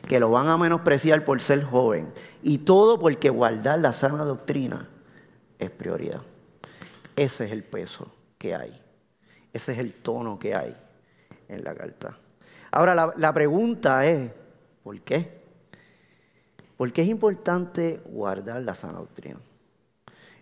que 0.07 0.21
lo 0.21 0.31
van 0.31 0.47
a 0.47 0.57
menospreciar 0.57 1.25
por 1.25 1.41
ser 1.41 1.65
joven 1.65 2.07
y 2.43 2.59
todo 2.59 2.97
porque 2.97 3.29
guardar 3.29 3.79
la 3.79 3.91
sana 3.91 4.23
doctrina 4.23 4.87
es 5.59 5.69
prioridad. 5.69 6.21
Ese 7.15 7.45
es 7.45 7.51
el 7.51 7.63
peso 7.63 8.11
que 8.37 8.55
hay. 8.55 8.81
Ese 9.53 9.71
es 9.71 9.77
el 9.77 9.93
tono 9.93 10.37
que 10.39 10.55
hay 10.55 10.75
en 11.47 11.63
la 11.63 11.73
carta. 11.73 12.17
Ahora, 12.71 13.13
la, 13.15 13.33
pregunta 13.33 14.05
es, 14.05 14.31
¿por 14.83 14.99
qué? 15.01 15.39
¿Por 16.77 16.93
qué 16.93 17.01
es 17.01 17.09
importante 17.09 17.99
guardar 18.05 18.61
la 18.61 18.75
sana 18.75 18.99
doctrina? 18.99 19.39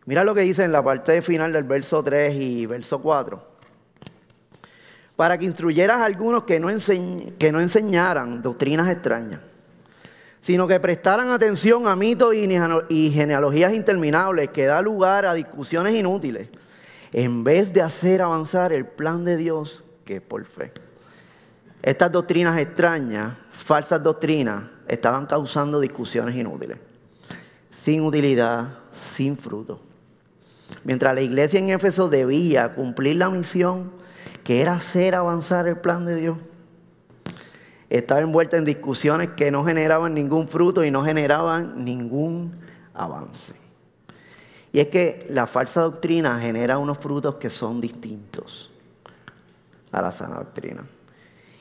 Mira 0.06 0.24
lo 0.24 0.36
que 0.36 0.42
dice 0.42 0.64
en 0.64 0.72
la 0.72 0.84
parte 0.84 1.22
final 1.22 1.54
del 1.54 1.64
verso 1.64 2.04
3 2.04 2.36
y 2.36 2.66
verso 2.66 3.02
4. 3.02 3.58
Para 5.16 5.38
que 5.38 5.46
instruyeras 5.46 5.98
a 5.98 6.06
algunos 6.06 6.44
que 6.44 6.60
no, 6.60 6.68
que 7.40 7.52
no 7.52 7.60
enseñaran 7.60 8.42
doctrinas 8.42 8.90
extrañas, 8.90 9.40
sino 10.48 10.66
que 10.66 10.80
prestaran 10.80 11.32
atención 11.32 11.90
a 11.90 11.96
mitos 11.98 12.34
y 12.34 13.12
genealogías 13.12 13.74
interminables 13.74 14.50
que 14.52 14.66
da 14.66 14.82
lugar 14.82 15.26
a 15.26 15.34
discusiones 15.34 15.94
inútiles, 15.94 16.48
en 17.12 17.44
vez 17.44 17.74
de 17.74 17.82
hacer 17.82 18.22
avanzar 18.22 18.72
el 18.72 18.86
plan 18.86 19.26
de 19.26 19.36
Dios 19.36 19.84
que 20.06 20.16
es 20.16 20.22
por 20.22 20.46
fe. 20.46 20.72
Estas 21.84 22.14
doctrinas 22.14 22.58
extrañas, 22.62 23.36
falsas 23.52 24.02
doctrinas, 24.02 24.64
estaban 24.88 25.26
causando 25.26 25.82
discusiones 25.82 26.34
inútiles, 26.34 26.78
sin 27.70 28.04
utilidad, 28.04 28.70
sin 28.90 29.36
fruto. 29.36 29.82
Mientras 30.86 31.14
la 31.14 31.20
iglesia 31.20 31.60
en 31.60 31.72
Éfeso 31.72 32.08
debía 32.08 32.74
cumplir 32.74 33.18
la 33.18 33.30
misión 33.30 33.92
que 34.46 34.62
era 34.62 34.76
hacer 34.76 35.14
avanzar 35.14 35.68
el 35.68 35.76
plan 35.76 36.06
de 36.06 36.16
Dios, 36.16 36.38
estaba 37.90 38.20
envuelta 38.22 38.58
en 38.58 38.66
discusiones 38.66 39.30
que 39.32 39.52
no 39.52 39.64
generaban 39.64 40.14
ningún 40.14 40.48
fruto 40.48 40.84
y 40.84 40.92
no 40.92 41.04
generaban 41.04 41.86
ningún 41.86 42.56
avance. 42.94 43.54
Y 44.74 44.80
es 44.80 44.88
que 44.88 45.26
la 45.30 45.48
falsa 45.48 45.82
doctrina 45.82 46.40
genera 46.40 46.78
unos 46.78 46.98
frutos 46.98 47.36
que 47.36 47.50
son 47.50 47.80
distintos 47.80 48.72
a 49.92 50.02
la 50.02 50.12
sana 50.12 50.36
doctrina. 50.36 50.84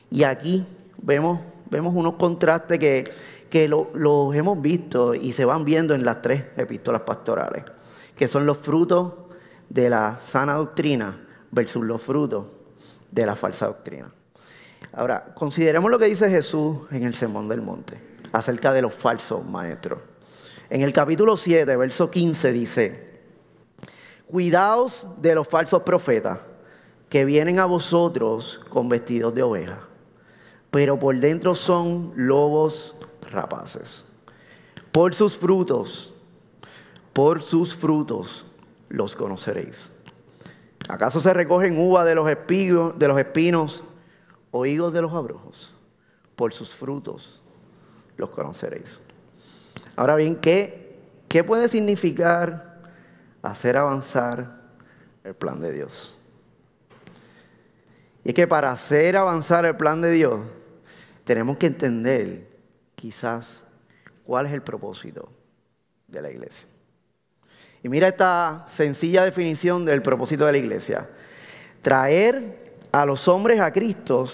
Y 0.09 0.23
aquí 0.23 0.65
vemos, 1.01 1.39
vemos 1.69 1.95
unos 1.95 2.15
contrastes 2.15 2.77
que, 2.77 3.09
que 3.49 3.67
los 3.69 4.35
hemos 4.35 4.61
visto 4.61 5.15
y 5.15 5.31
se 5.31 5.45
van 5.45 5.63
viendo 5.63 5.95
en 5.95 6.03
las 6.03 6.21
tres 6.21 6.43
epístolas 6.57 7.01
pastorales, 7.01 7.63
que 8.15 8.27
son 8.27 8.45
los 8.45 8.57
frutos 8.57 9.13
de 9.69 9.89
la 9.89 10.19
sana 10.19 10.55
doctrina 10.55 11.17
versus 11.51 11.83
los 11.83 12.01
frutos 12.01 12.45
de 13.11 13.25
la 13.25 13.35
falsa 13.35 13.67
doctrina. 13.67 14.11
Ahora, 14.93 15.33
consideremos 15.35 15.91
lo 15.91 15.99
que 15.99 16.05
dice 16.05 16.29
Jesús 16.29 16.77
en 16.91 17.03
el 17.03 17.13
Sermón 17.13 17.47
del 17.47 17.61
Monte 17.61 17.97
acerca 18.31 18.73
de 18.73 18.81
los 18.81 18.93
falsos 18.93 19.45
maestros. 19.45 19.99
En 20.69 20.81
el 20.81 20.91
capítulo 20.91 21.37
7, 21.37 21.75
verso 21.75 22.11
15 22.11 22.51
dice, 22.51 23.19
cuidaos 24.27 25.07
de 25.21 25.35
los 25.35 25.47
falsos 25.47 25.83
profetas 25.83 26.39
que 27.09 27.25
vienen 27.25 27.59
a 27.59 27.65
vosotros 27.65 28.59
con 28.69 28.89
vestidos 28.89 29.33
de 29.33 29.43
oveja, 29.43 29.79
pero 30.71 30.99
por 30.99 31.15
dentro 31.17 31.55
son 31.55 32.11
lobos 32.15 32.95
rapaces. 33.31 34.03
Por 34.91 35.13
sus 35.13 35.37
frutos, 35.37 36.13
por 37.13 37.41
sus 37.41 37.75
frutos 37.75 38.45
los 38.89 39.15
conoceréis. 39.15 39.89
¿Acaso 40.89 41.19
se 41.19 41.33
recogen 41.33 41.77
uvas 41.77 42.05
de 42.05 42.15
los, 42.15 42.29
espigos, 42.29 42.97
de 42.97 43.07
los 43.07 43.19
espinos 43.19 43.83
o 44.57 44.91
de 44.91 45.01
los 45.01 45.13
abrojos? 45.13 45.73
Por 46.35 46.53
sus 46.53 46.73
frutos 46.73 47.41
los 48.17 48.29
conoceréis. 48.29 48.99
Ahora 49.95 50.15
bien, 50.15 50.35
¿qué, 50.35 50.97
qué 51.27 51.43
puede 51.43 51.69
significar 51.69 52.81
hacer 53.41 53.77
avanzar 53.77 54.61
el 55.23 55.33
plan 55.33 55.59
de 55.59 55.71
Dios? 55.71 56.17
Y 58.23 58.29
es 58.29 58.35
que 58.35 58.47
para 58.47 58.71
hacer 58.71 59.15
avanzar 59.15 59.65
el 59.65 59.77
plan 59.77 60.01
de 60.01 60.11
Dios, 60.11 60.39
tenemos 61.23 61.57
que 61.57 61.67
entender 61.67 62.47
quizás 62.95 63.63
cuál 64.25 64.45
es 64.47 64.53
el 64.53 64.61
propósito 64.61 65.29
de 66.07 66.21
la 66.21 66.29
iglesia. 66.29 66.67
Y 67.83 67.89
mira 67.89 68.07
esta 68.07 68.65
sencilla 68.67 69.23
definición 69.23 69.85
del 69.85 70.01
propósito 70.01 70.45
de 70.45 70.51
la 70.51 70.57
iglesia. 70.57 71.09
Traer 71.81 72.66
a 72.91 73.05
los 73.05 73.27
hombres 73.27 73.59
a 73.59 73.71
Cristo, 73.71 74.27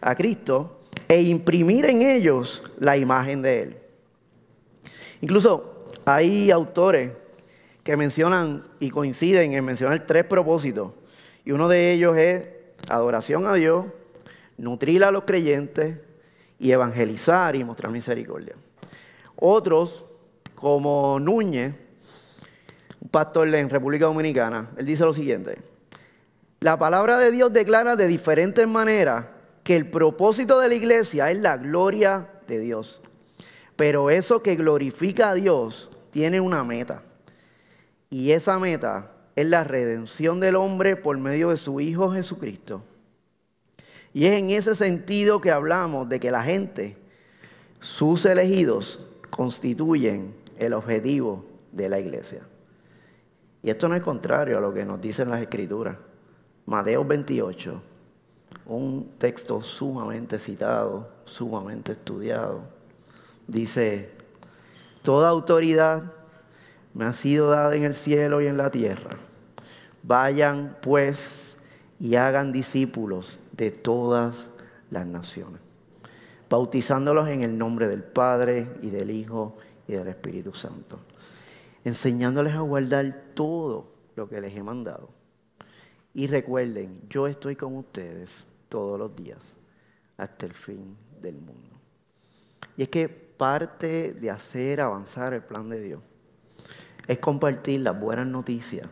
a 0.00 0.14
Cristo 0.14 0.80
e 1.08 1.22
imprimir 1.22 1.86
en 1.86 2.02
ellos 2.02 2.62
la 2.78 2.96
imagen 2.96 3.42
de 3.42 3.62
Él. 3.62 3.76
Incluso 5.20 5.88
hay 6.04 6.50
autores 6.50 7.12
que 7.82 7.96
mencionan 7.96 8.64
y 8.80 8.90
coinciden 8.90 9.52
en 9.52 9.64
mencionar 9.64 10.06
tres 10.06 10.24
propósitos. 10.24 10.92
Y 11.44 11.52
uno 11.52 11.68
de 11.68 11.92
ellos 11.92 12.16
es 12.16 12.48
adoración 12.88 13.46
a 13.46 13.54
Dios, 13.54 13.86
nutrir 14.58 15.04
a 15.04 15.10
los 15.10 15.24
creyentes 15.24 15.98
y 16.58 16.72
evangelizar 16.72 17.54
y 17.54 17.64
mostrar 17.64 17.92
misericordia. 17.92 18.54
Otros, 19.36 20.04
como 20.54 21.20
Núñez, 21.20 21.74
un 23.00 23.08
pastor 23.08 23.54
en 23.54 23.70
República 23.70 24.06
Dominicana, 24.06 24.70
él 24.76 24.86
dice 24.86 25.04
lo 25.04 25.12
siguiente, 25.12 25.58
la 26.60 26.78
palabra 26.78 27.18
de 27.18 27.30
Dios 27.30 27.52
declara 27.52 27.96
de 27.96 28.06
diferentes 28.06 28.66
maneras 28.66 29.26
que 29.62 29.76
el 29.76 29.90
propósito 29.90 30.58
de 30.58 30.68
la 30.68 30.74
iglesia 30.74 31.30
es 31.30 31.38
la 31.38 31.56
gloria 31.56 32.28
de 32.46 32.60
Dios. 32.60 33.02
Pero 33.76 34.10
eso 34.10 34.42
que 34.42 34.56
glorifica 34.56 35.30
a 35.30 35.34
Dios 35.34 35.90
tiene 36.10 36.40
una 36.40 36.64
meta. 36.64 37.02
Y 38.08 38.30
esa 38.30 38.58
meta 38.58 39.10
es 39.34 39.46
la 39.46 39.64
redención 39.64 40.40
del 40.40 40.56
hombre 40.56 40.96
por 40.96 41.18
medio 41.18 41.50
de 41.50 41.58
su 41.58 41.80
Hijo 41.80 42.10
Jesucristo. 42.12 42.82
Y 44.14 44.26
es 44.26 44.38
en 44.38 44.48
ese 44.50 44.74
sentido 44.74 45.42
que 45.42 45.50
hablamos 45.50 46.08
de 46.08 46.18
que 46.18 46.30
la 46.30 46.42
gente, 46.42 46.96
sus 47.80 48.24
elegidos, 48.24 49.04
constituyen 49.28 50.34
el 50.58 50.72
objetivo 50.72 51.44
de 51.72 51.90
la 51.90 52.00
iglesia. 52.00 52.40
Y 53.62 53.68
esto 53.68 53.88
no 53.88 53.94
es 53.94 54.02
contrario 54.02 54.56
a 54.56 54.60
lo 54.60 54.72
que 54.72 54.86
nos 54.86 55.00
dicen 55.00 55.28
las 55.28 55.42
escrituras. 55.42 55.96
Mateo 56.66 57.04
28, 57.04 57.80
un 58.66 59.12
texto 59.18 59.62
sumamente 59.62 60.40
citado, 60.40 61.08
sumamente 61.24 61.92
estudiado, 61.92 62.62
dice, 63.46 64.10
toda 65.02 65.28
autoridad 65.28 66.12
me 66.92 67.04
ha 67.04 67.12
sido 67.12 67.50
dada 67.50 67.76
en 67.76 67.84
el 67.84 67.94
cielo 67.94 68.40
y 68.40 68.48
en 68.48 68.56
la 68.56 68.72
tierra. 68.72 69.10
Vayan 70.02 70.76
pues 70.82 71.56
y 72.00 72.16
hagan 72.16 72.50
discípulos 72.50 73.38
de 73.52 73.70
todas 73.70 74.50
las 74.90 75.06
naciones, 75.06 75.60
bautizándolos 76.50 77.28
en 77.28 77.44
el 77.44 77.56
nombre 77.56 77.86
del 77.86 78.02
Padre 78.02 78.66
y 78.82 78.90
del 78.90 79.12
Hijo 79.12 79.56
y 79.86 79.92
del 79.92 80.08
Espíritu 80.08 80.52
Santo, 80.52 80.98
enseñándoles 81.84 82.54
a 82.54 82.60
guardar 82.60 83.22
todo 83.34 83.86
lo 84.16 84.28
que 84.28 84.40
les 84.40 84.56
he 84.56 84.64
mandado. 84.64 85.15
Y 86.16 86.28
recuerden, 86.28 87.02
yo 87.10 87.26
estoy 87.26 87.56
con 87.56 87.76
ustedes 87.76 88.46
todos 88.70 88.98
los 88.98 89.14
días 89.14 89.38
hasta 90.16 90.46
el 90.46 90.54
fin 90.54 90.96
del 91.20 91.34
mundo. 91.34 91.76
Y 92.74 92.84
es 92.84 92.88
que 92.88 93.06
parte 93.06 94.14
de 94.14 94.30
hacer 94.30 94.80
avanzar 94.80 95.34
el 95.34 95.42
plan 95.42 95.68
de 95.68 95.78
Dios 95.78 96.00
es 97.06 97.18
compartir 97.18 97.80
las 97.80 98.00
buenas 98.00 98.26
noticias 98.26 98.88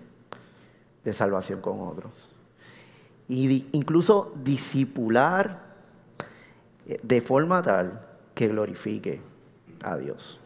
de 1.03 1.13
salvación 1.15 1.63
con 1.63 1.81
otros. 1.81 2.13
Y 3.27 3.69
incluso 3.73 4.35
disipular 4.45 5.63
eh, 6.87 7.01
de 7.03 7.23
forma 7.23 7.63
tal 7.63 8.07
que 8.35 8.49
glorifique 8.49 9.23
a 9.83 9.97
Dios. 9.97 10.39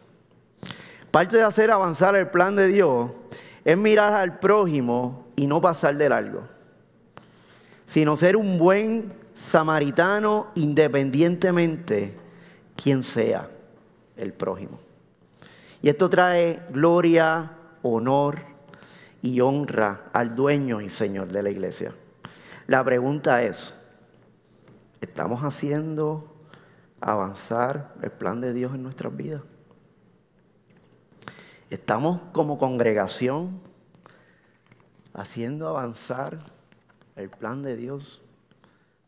Parte 1.11 1.35
de 1.35 1.43
hacer 1.43 1.71
avanzar 1.71 2.15
el 2.15 2.29
plan 2.29 2.55
de 2.55 2.69
Dios 2.69 3.11
es 3.65 3.77
mirar 3.77 4.13
al 4.13 4.39
prójimo 4.39 5.25
y 5.35 5.45
no 5.45 5.59
pasar 5.59 5.97
de 5.97 6.07
largo, 6.07 6.47
sino 7.89 8.15
ser 8.17 8.37
un 8.37 8.59
buen 8.59 9.11
samaritano 9.33 10.51
independientemente 10.53 12.15
quien 12.75 13.03
sea 13.03 13.49
el 14.15 14.31
prójimo. 14.31 14.79
Y 15.81 15.89
esto 15.89 16.07
trae 16.07 16.61
gloria, 16.69 17.51
honor 17.81 18.41
y 19.23 19.41
honra 19.41 20.03
al 20.13 20.35
dueño 20.35 20.81
y 20.81 20.89
señor 20.89 21.31
de 21.31 21.41
la 21.41 21.49
iglesia. 21.49 21.95
La 22.67 22.83
pregunta 22.83 23.41
es, 23.41 23.73
¿estamos 25.01 25.41
haciendo 25.41 26.31
avanzar 27.01 27.95
el 28.03 28.11
plan 28.11 28.39
de 28.39 28.53
Dios 28.53 28.75
en 28.75 28.83
nuestras 28.83 29.17
vidas? 29.17 29.41
¿Estamos 31.71 32.21
como 32.33 32.59
congregación 32.59 33.59
haciendo 35.11 35.67
avanzar 35.67 36.58
el 37.19 37.29
plan 37.29 37.61
de 37.63 37.75
Dios 37.75 38.21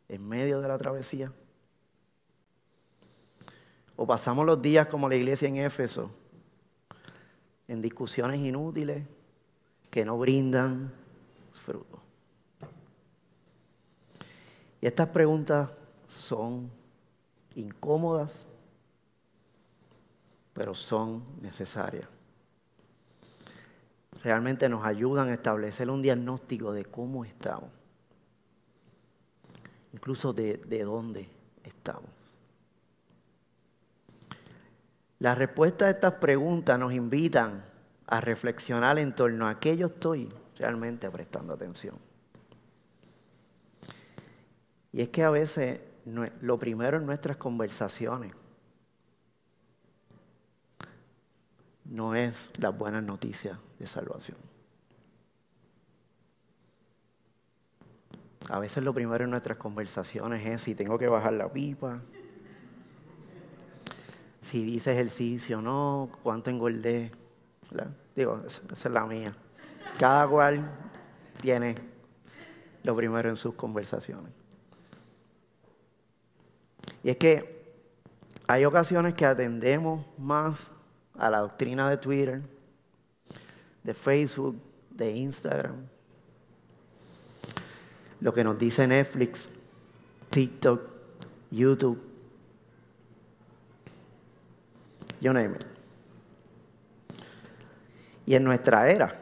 en 0.09 0.27
medio 0.27 0.61
de 0.61 0.67
la 0.67 0.77
travesía? 0.77 1.31
¿O 3.95 4.05
pasamos 4.07 4.45
los 4.45 4.61
días 4.61 4.87
como 4.87 5.07
la 5.09 5.15
iglesia 5.15 5.47
en 5.47 5.57
Éfeso, 5.57 6.11
en 7.67 7.81
discusiones 7.81 8.39
inútiles, 8.39 9.03
que 9.91 10.05
no 10.05 10.17
brindan 10.17 10.91
fruto. 11.61 11.99
Y 14.79 14.87
estas 14.87 15.09
preguntas 15.09 15.69
son 16.07 16.71
incómodas, 17.55 18.47
pero 20.53 20.73
son 20.73 21.23
necesarias. 21.41 22.07
realmente 24.23 24.69
nos 24.69 24.85
ayudan 24.85 25.29
a 25.29 25.33
establecer 25.33 25.89
un 25.89 26.01
diagnóstico 26.01 26.71
de 26.73 26.85
cómo 26.85 27.25
estamos, 27.25 27.69
incluso 29.93 30.33
de, 30.33 30.57
de 30.57 30.83
dónde 30.83 31.27
estamos. 31.63 32.09
La 35.19 35.35
respuesta 35.35 35.85
a 35.85 35.91
estas 35.91 36.15
preguntas 36.15 36.79
nos 36.79 36.93
invitan 36.93 37.63
a 38.07 38.21
reflexionar 38.21 38.97
en 38.97 39.13
torno 39.13 39.47
a 39.47 39.59
qué 39.59 39.77
yo 39.77 39.87
estoy 39.87 40.27
realmente 40.57 41.09
prestando 41.09 41.53
atención. 41.53 41.95
Y 44.91 45.01
es 45.01 45.09
que 45.09 45.23
a 45.23 45.29
veces 45.29 45.79
lo 46.41 46.57
primero 46.57 46.97
en 46.97 47.05
nuestras 47.05 47.37
conversaciones 47.37 48.33
no 51.85 52.15
es 52.15 52.49
las 52.57 52.77
buenas 52.77 53.03
noticias 53.03 53.57
de 53.77 53.85
salvación. 53.85 54.37
A 58.49 58.59
veces 58.59 58.83
lo 58.83 58.93
primero 58.93 59.23
en 59.23 59.31
nuestras 59.31 59.57
conversaciones 59.57 60.45
es 60.45 60.61
si 60.61 60.75
tengo 60.75 60.97
que 60.97 61.07
bajar 61.07 61.33
la 61.33 61.51
pipa, 61.51 62.01
si 64.39 64.63
dice 64.65 64.91
ejercicio 64.91 65.59
o 65.59 65.61
no, 65.61 66.09
cuánto 66.23 66.49
engordé. 66.49 67.11
Digo, 68.15 68.41
esa 68.45 68.61
es 68.71 68.85
la 68.93 69.05
mía. 69.05 69.33
Cada 69.97 70.27
cual 70.27 70.69
tiene 71.41 71.75
lo 72.83 72.95
primero 72.95 73.29
en 73.29 73.35
sus 73.35 73.53
conversaciones. 73.53 74.31
Y 77.03 77.09
es 77.09 77.17
que 77.17 77.61
hay 78.47 78.65
ocasiones 78.65 79.13
que 79.13 79.25
atendemos 79.25 80.05
más 80.17 80.71
a 81.17 81.29
la 81.29 81.39
doctrina 81.39 81.89
de 81.89 81.97
Twitter, 81.97 82.41
de 83.83 83.93
Facebook, 83.93 84.57
de 84.89 85.11
Instagram, 85.11 85.87
lo 88.21 88.33
que 88.33 88.43
nos 88.43 88.57
dice 88.57 88.87
Netflix, 88.87 89.49
TikTok, 90.29 90.81
YouTube, 91.49 92.01
you 95.19 95.33
name. 95.33 95.57
Y 98.25 98.35
en 98.35 98.43
nuestra 98.43 98.89
era, 98.89 99.19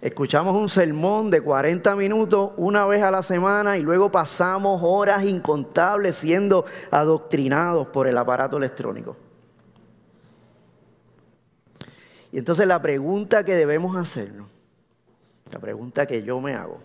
escuchamos 0.00 0.56
un 0.56 0.68
sermón 0.68 1.30
de 1.30 1.42
40 1.42 1.94
minutos 1.94 2.52
una 2.56 2.86
vez 2.86 3.02
a 3.02 3.10
la 3.10 3.22
semana 3.22 3.76
y 3.76 3.82
luego 3.82 4.10
pasamos 4.10 4.80
horas 4.82 5.24
incontables 5.24 6.16
siendo 6.16 6.64
adoctrinados 6.90 7.86
por 7.88 8.08
el 8.08 8.16
aparato 8.16 8.56
electrónico. 8.56 9.16
Y 12.32 12.38
entonces 12.38 12.66
la 12.66 12.80
pregunta 12.80 13.44
que 13.44 13.54
debemos 13.54 13.94
hacernos, 13.96 14.48
la 15.52 15.58
pregunta 15.58 16.06
que 16.06 16.22
yo 16.22 16.40
me 16.40 16.54
hago, 16.54 16.80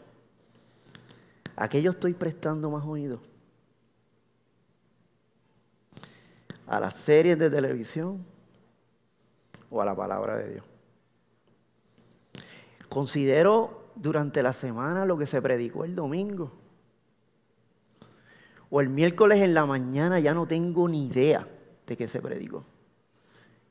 ¿a 1.55 1.69
qué 1.69 1.81
yo 1.81 1.91
estoy 1.91 2.13
prestando 2.13 2.69
más 2.69 2.85
oído? 2.85 3.19
¿A 6.67 6.79
las 6.79 6.95
series 6.95 7.37
de 7.37 7.49
televisión 7.49 8.25
o 9.69 9.81
a 9.81 9.85
la 9.85 9.95
palabra 9.95 10.37
de 10.37 10.53
Dios? 10.53 10.65
Considero 12.87 13.91
durante 13.95 14.41
la 14.41 14.53
semana 14.53 15.05
lo 15.05 15.17
que 15.17 15.25
se 15.25 15.41
predicó 15.41 15.85
el 15.85 15.95
domingo. 15.95 16.51
O 18.69 18.79
el 18.79 18.89
miércoles 18.89 19.41
en 19.41 19.53
la 19.53 19.65
mañana 19.65 20.19
ya 20.19 20.33
no 20.33 20.47
tengo 20.47 20.87
ni 20.87 21.07
idea 21.07 21.47
de 21.85 21.97
qué 21.97 22.07
se 22.07 22.21
predicó. 22.21 22.63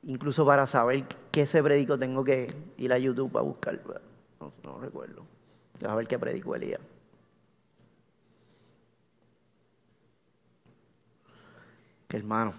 Incluso 0.02 0.44
para 0.44 0.66
saber 0.66 1.04
qué 1.30 1.46
se 1.46 1.62
predicó 1.62 1.98
tengo 1.98 2.24
que 2.24 2.46
ir 2.76 2.92
a 2.92 2.98
YouTube 2.98 3.36
a 3.36 3.42
buscar. 3.42 3.80
No, 4.40 4.52
no 4.62 4.78
recuerdo. 4.78 5.24
A 5.86 5.94
ver 5.94 6.06
qué 6.06 6.18
predicó 6.18 6.54
Elías. 6.54 6.80
Hermano, 12.12 12.55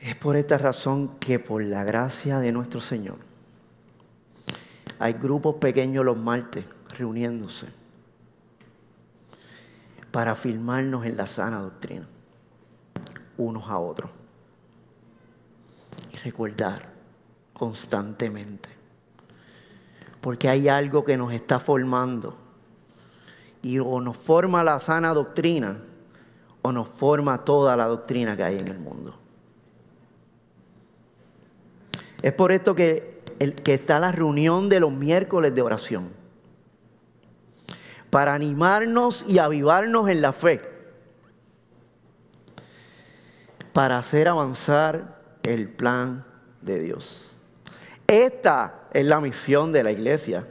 es 0.00 0.16
por 0.16 0.36
esta 0.36 0.58
razón 0.58 1.18
que 1.18 1.38
por 1.38 1.62
la 1.62 1.84
gracia 1.84 2.38
de 2.38 2.52
nuestro 2.52 2.80
Señor 2.80 3.18
hay 4.98 5.14
grupos 5.14 5.56
pequeños 5.56 6.04
los 6.04 6.16
martes 6.16 6.64
reuniéndose 6.96 7.66
para 10.10 10.32
afirmarnos 10.32 11.04
en 11.06 11.16
la 11.16 11.26
sana 11.26 11.60
doctrina 11.60 12.06
unos 13.38 13.68
a 13.68 13.78
otros. 13.78 14.10
Y 16.12 16.16
recordar 16.18 16.92
constantemente. 17.52 18.68
Porque 20.20 20.48
hay 20.48 20.68
algo 20.68 21.04
que 21.04 21.16
nos 21.16 21.32
está 21.32 21.58
formando. 21.58 22.36
Y 23.62 23.78
o 23.78 24.00
nos 24.00 24.16
forma 24.16 24.62
la 24.62 24.78
sana 24.78 25.12
doctrina 25.14 25.78
o 26.62 26.72
nos 26.72 26.88
forma 26.88 27.44
toda 27.44 27.76
la 27.76 27.86
doctrina 27.86 28.36
que 28.36 28.42
hay 28.42 28.58
en 28.58 28.68
el 28.68 28.78
mundo. 28.78 29.14
Es 32.22 32.32
por 32.32 32.52
esto 32.52 32.74
que, 32.74 33.20
está 33.38 33.98
la 33.98 34.12
reunión 34.12 34.68
de 34.68 34.80
los 34.80 34.92
miércoles 34.92 35.54
de 35.54 35.62
oración. 35.62 36.10
Para 38.10 38.34
animarnos 38.34 39.24
y 39.26 39.38
avivarnos 39.38 40.08
en 40.08 40.20
la 40.20 40.32
fe 40.32 40.60
para 43.72 43.98
hacer 43.98 44.28
avanzar 44.28 45.20
el 45.42 45.68
plan 45.68 46.24
de 46.60 46.80
Dios. 46.80 47.32
Esta 48.06 48.88
es 48.92 49.06
la 49.06 49.20
misión 49.20 49.72
de 49.72 49.82
la 49.82 49.92
iglesia 49.92 50.46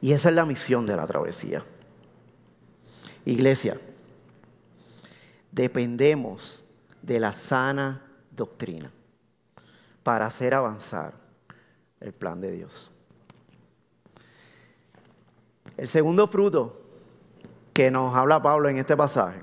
y 0.00 0.12
esa 0.12 0.28
es 0.28 0.34
la 0.34 0.44
misión 0.44 0.84
de 0.84 0.96
la 0.96 1.06
travesía. 1.06 1.64
Iglesia, 3.24 3.78
dependemos 5.58 6.62
de 7.02 7.18
la 7.18 7.32
sana 7.32 8.00
doctrina 8.30 8.92
para 10.04 10.26
hacer 10.26 10.54
avanzar 10.54 11.14
el 11.98 12.12
plan 12.12 12.40
de 12.40 12.52
Dios. 12.52 12.92
El 15.76 15.88
segundo 15.88 16.28
fruto 16.28 16.80
que 17.72 17.90
nos 17.90 18.14
habla 18.14 18.40
Pablo 18.40 18.68
en 18.68 18.78
este 18.78 18.96
pasaje 18.96 19.42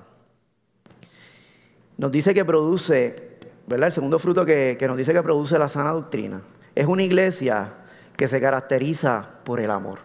nos 1.98 2.14
dice 2.14 2.34
que 2.34 2.46
produce, 2.46 3.38
¿verdad? 3.68 3.88
El 3.88 3.94
segundo 3.94 4.18
fruto 4.18 4.46
que, 4.46 4.78
nos 4.88 4.96
dice 4.96 5.12
que 5.12 5.22
produce 5.22 5.60
la 5.60 5.68
sana 5.68 5.92
doctrina 5.92 6.42
es 6.76 6.86
una 6.88 7.04
iglesia 7.04 7.74
que 8.16 8.30
se 8.30 8.40
caracteriza 8.40 9.28
por 9.44 9.60
el 9.60 9.70
amor. 9.70 10.00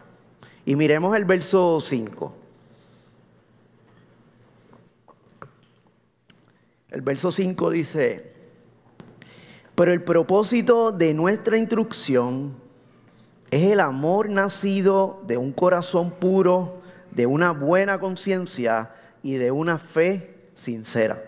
Y 0.66 0.74
miremos 0.74 1.16
el 1.16 1.24
verso 1.24 1.78
5. 1.80 2.39
El 6.90 7.02
verso 7.02 7.30
5 7.30 7.70
dice, 7.70 8.32
pero 9.76 9.92
el 9.92 10.02
propósito 10.02 10.90
de 10.90 11.14
nuestra 11.14 11.56
instrucción 11.56 12.56
es 13.50 13.70
el 13.70 13.80
amor 13.80 14.28
nacido 14.28 15.22
de 15.26 15.36
un 15.36 15.52
corazón 15.52 16.10
puro, 16.10 16.80
de 17.12 17.26
una 17.26 17.52
buena 17.52 17.98
conciencia 17.98 18.90
y 19.22 19.34
de 19.34 19.50
una 19.50 19.78
fe 19.78 20.48
sincera. 20.54 21.22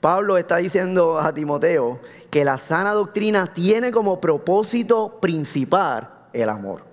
Pablo 0.00 0.36
está 0.36 0.58
diciendo 0.58 1.18
a 1.18 1.32
Timoteo 1.32 2.00
que 2.30 2.44
la 2.44 2.58
sana 2.58 2.92
doctrina 2.92 3.52
tiene 3.52 3.90
como 3.90 4.20
propósito 4.20 5.18
principal 5.20 6.10
el 6.32 6.48
amor. 6.50 6.84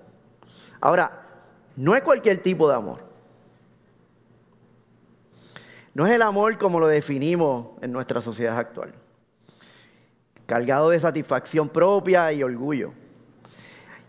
Ahora, 0.80 1.26
no 1.76 1.94
es 1.94 2.02
cualquier 2.02 2.38
tipo 2.38 2.68
de 2.68 2.74
amor. 2.74 3.03
No 5.94 6.06
es 6.06 6.12
el 6.12 6.22
amor 6.22 6.58
como 6.58 6.80
lo 6.80 6.88
definimos 6.88 7.68
en 7.80 7.92
nuestra 7.92 8.20
sociedad 8.20 8.58
actual, 8.58 8.92
cargado 10.46 10.90
de 10.90 10.98
satisfacción 10.98 11.68
propia 11.68 12.32
y 12.32 12.42
orgullo. 12.42 12.92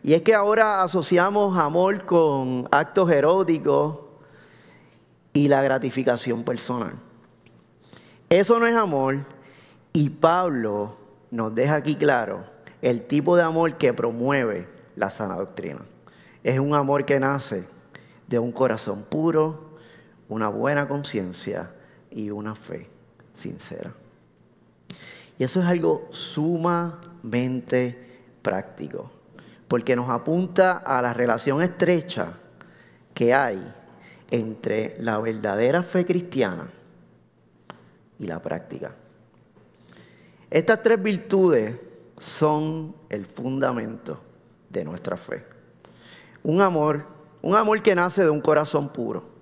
Y 0.03 0.13
es 0.13 0.23
que 0.23 0.33
ahora 0.33 0.83
asociamos 0.83 1.57
amor 1.57 2.05
con 2.05 2.67
actos 2.71 3.09
eróticos 3.11 3.99
y 5.33 5.47
la 5.47 5.61
gratificación 5.61 6.43
personal. 6.43 6.93
Eso 8.29 8.59
no 8.59 8.65
es 8.65 8.75
amor 8.75 9.19
y 9.93 10.09
Pablo 10.09 10.97
nos 11.29 11.53
deja 11.53 11.75
aquí 11.75 11.95
claro 11.95 12.45
el 12.81 13.05
tipo 13.05 13.35
de 13.35 13.43
amor 13.43 13.77
que 13.77 13.93
promueve 13.93 14.67
la 14.95 15.09
sana 15.09 15.35
doctrina. 15.35 15.81
Es 16.43 16.59
un 16.59 16.73
amor 16.73 17.05
que 17.05 17.19
nace 17.19 17.65
de 18.27 18.39
un 18.39 18.51
corazón 18.51 19.03
puro, 19.03 19.74
una 20.29 20.49
buena 20.49 20.87
conciencia 20.87 21.71
y 22.11 22.29
una 22.29 22.55
fe 22.55 22.87
sincera. 23.33 23.93
Y 25.37 25.43
eso 25.43 25.59
es 25.59 25.65
algo 25.65 26.07
sumamente 26.11 27.97
práctico, 28.41 29.11
porque 29.67 29.95
nos 29.95 30.09
apunta 30.09 30.77
a 30.77 31.01
la 31.01 31.13
relación 31.13 31.61
estrecha 31.61 32.33
que 33.13 33.33
hay 33.33 33.73
entre 34.31 34.95
la 34.99 35.19
verdadera 35.19 35.83
fe 35.83 36.05
cristiana 36.05 36.67
y 38.19 38.27
la 38.27 38.41
práctica. 38.41 38.91
Estas 40.49 40.81
tres 40.81 41.01
virtudes 41.01 41.75
son 42.17 42.95
el 43.09 43.25
fundamento 43.25 44.19
de 44.69 44.85
nuestra 44.85 45.17
fe. 45.17 45.43
Un 46.43 46.61
amor, 46.61 47.05
un 47.41 47.55
amor 47.55 47.81
que 47.81 47.95
nace 47.95 48.23
de 48.23 48.29
un 48.29 48.41
corazón 48.41 48.89
puro. 48.89 49.34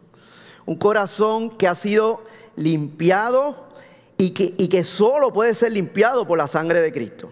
Un 0.66 0.76
corazón 0.76 1.58
que 1.58 1.68
ha 1.68 1.76
sido 1.76 2.24
limpiado 2.56 3.74
y 4.18 4.32
que, 4.32 4.84
solo 4.84 5.34
puede 5.34 5.54
ser 5.54 5.72
limpiado 5.72 6.26
por 6.26 6.38
la 6.38 6.48
sangre 6.48 6.82
de 6.82 6.92
Cristo. 6.92 7.32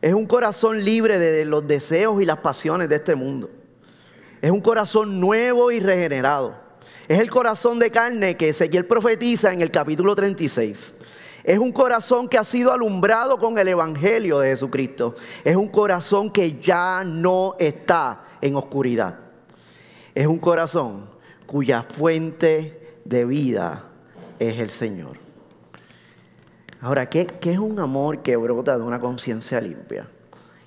Es 0.00 0.14
un 0.14 0.26
corazón 0.26 0.84
libre 0.84 1.18
de 1.18 1.44
los 1.44 1.66
deseos 1.66 2.20
y 2.20 2.24
las 2.24 2.38
pasiones 2.38 2.88
de 2.88 2.96
este 2.96 3.14
mundo. 3.14 3.50
Es 4.40 4.50
un 4.50 4.60
corazón 4.60 5.20
nuevo 5.20 5.70
y 5.70 5.80
regenerado. 5.80 6.54
Es 7.06 7.20
el 7.20 7.30
corazón 7.30 7.78
de 7.78 7.90
carne 7.90 8.36
que 8.36 8.50
Ezequiel 8.50 8.86
profetiza 8.86 9.52
en 9.52 9.60
el 9.60 9.70
capítulo 9.70 10.14
36. 10.14 10.94
Es 11.44 11.58
un 11.58 11.72
corazón 11.72 12.28
que 12.28 12.38
ha 12.38 12.44
sido 12.44 12.72
alumbrado 12.72 13.38
con 13.38 13.58
el 13.58 13.68
Evangelio 13.68 14.38
de 14.40 14.50
Jesucristo. 14.50 15.14
Es 15.44 15.56
un 15.56 15.68
corazón 15.68 16.30
que 16.30 16.60
ya 16.60 17.02
no 17.04 17.56
está 17.58 18.24
en 18.40 18.56
oscuridad. 18.56 19.18
Es 20.14 20.26
un 20.26 20.38
corazón 20.38 21.17
cuya 21.48 21.82
fuente 21.82 23.00
de 23.06 23.24
vida 23.24 23.84
es 24.38 24.58
el 24.58 24.68
Señor. 24.68 25.16
Ahora, 26.82 27.08
¿qué, 27.08 27.26
es 27.40 27.58
un 27.58 27.80
amor 27.80 28.22
que 28.22 28.36
brota 28.36 28.76
de 28.76 28.84
una 28.84 29.00
conciencia 29.00 29.58
limpia? 29.58 30.06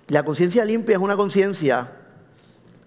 La 0.07 0.23
conciencia 0.23 0.65
limpia 0.65 0.95
es 0.95 1.01
una 1.01 1.15
conciencia 1.15 1.91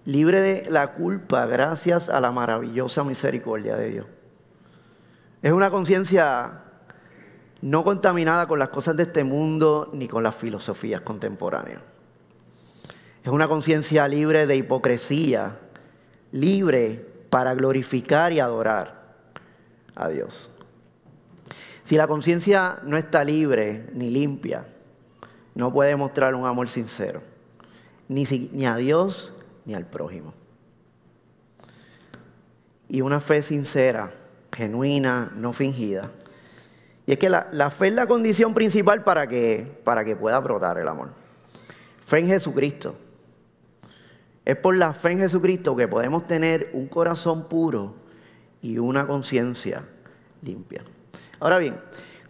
libre 0.03 0.41
de 0.41 0.69
la 0.69 0.91
culpa 0.91 1.45
gracias 1.45 2.09
a 2.09 2.19
la 2.19 2.31
maravillosa 2.31 3.05
misericordia 3.05 3.77
de 3.77 3.89
Dios. 3.89 4.05
Es 5.41 5.53
una 5.53 5.71
conciencia 5.71 6.63
no 7.61 7.85
contaminada 7.85 8.45
con 8.45 8.59
las 8.59 8.69
cosas 8.69 8.97
de 8.97 9.03
este 9.03 9.23
mundo 9.23 9.89
ni 9.93 10.09
con 10.09 10.21
las 10.21 10.35
filosofías 10.35 10.99
contemporáneas. 10.99 11.81
Es 13.23 13.29
una 13.29 13.47
conciencia 13.47 14.05
libre 14.09 14.45
de 14.45 14.57
hipocresía, 14.57 15.57
libre 16.33 17.14
para 17.35 17.53
glorificar 17.53 18.31
y 18.31 18.39
adorar 18.39 18.93
a 19.93 20.07
Dios. 20.07 20.49
Si 21.83 21.97
la 21.97 22.07
conciencia 22.07 22.79
no 22.83 22.95
está 22.95 23.25
libre 23.25 23.89
ni 23.91 24.09
limpia, 24.09 24.65
no 25.53 25.73
puede 25.73 25.97
mostrar 25.97 26.33
un 26.33 26.45
amor 26.45 26.69
sincero, 26.69 27.21
ni, 28.07 28.65
a 28.65 28.77
Dios 28.77 29.33
ni 29.65 29.75
al 29.75 29.85
prójimo. 29.85 30.33
Y 32.87 33.01
una 33.01 33.19
fe 33.19 33.41
sincera, 33.41 34.13
genuina, 34.53 35.33
no 35.35 35.51
fingida. 35.51 36.09
Y 37.05 37.11
es 37.11 37.19
que 37.19 37.27
la, 37.27 37.49
la, 37.51 37.69
fe 37.69 37.89
es 37.89 37.95
la 37.95 38.07
condición 38.07 38.53
principal 38.53 39.03
para 39.03 39.27
que, 39.27 39.81
para 39.83 40.05
que 40.05 40.15
pueda 40.15 40.39
brotar 40.39 40.77
el 40.77 40.87
amor. 40.87 41.09
Fe 42.05 42.19
en 42.19 42.29
Jesucristo. 42.29 42.95
Es 44.45 44.55
por 44.55 44.77
la 44.77 44.93
fe 44.93 45.11
en 45.11 45.19
Jesucristo 45.19 45.75
que 45.75 45.87
podemos 45.87 46.27
tener 46.27 46.69
un 46.73 46.87
corazón 46.87 47.49
puro 47.49 47.95
y 48.61 48.77
una 48.77 49.07
conciencia 49.07 49.83
limpia. 50.43 50.83
Ahora 51.39 51.57
bien, 51.57 51.75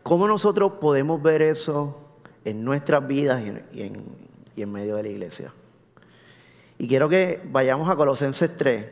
¿cómo 0.01 0.25
nosotros 0.25 0.73
podemos 0.79 1.21
ver 1.21 1.41
eso 1.41 1.99
en 2.45 2.63
nuestras 2.63 3.05
vidas 3.05 3.43
y 3.73 3.81
en, 3.81 4.71
medio 4.71 4.95
de 4.95 5.03
la 5.03 5.09
iglesia? 5.09 5.53
Y 6.77 6.87
quiero 6.87 7.09
que 7.09 7.41
vayamos 7.45 7.89
a 7.89 7.97
Colosenses 7.97 8.55
3, 8.55 8.85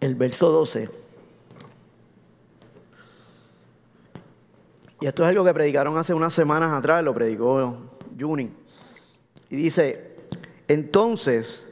el 0.00 0.14
verso 0.16 0.50
12. 0.50 0.90
Y 5.00 5.06
esto 5.06 5.22
es 5.22 5.28
algo 5.28 5.44
que 5.44 5.54
predicaron 5.54 5.96
hace 5.98 6.14
unas 6.14 6.32
semanas 6.32 6.72
atrás, 6.72 7.04
lo 7.04 7.14
predicó 7.14 7.76
Juni. 8.18 8.50
Y 9.50 9.56
dice, 9.56 10.05
entonces, 10.68 11.66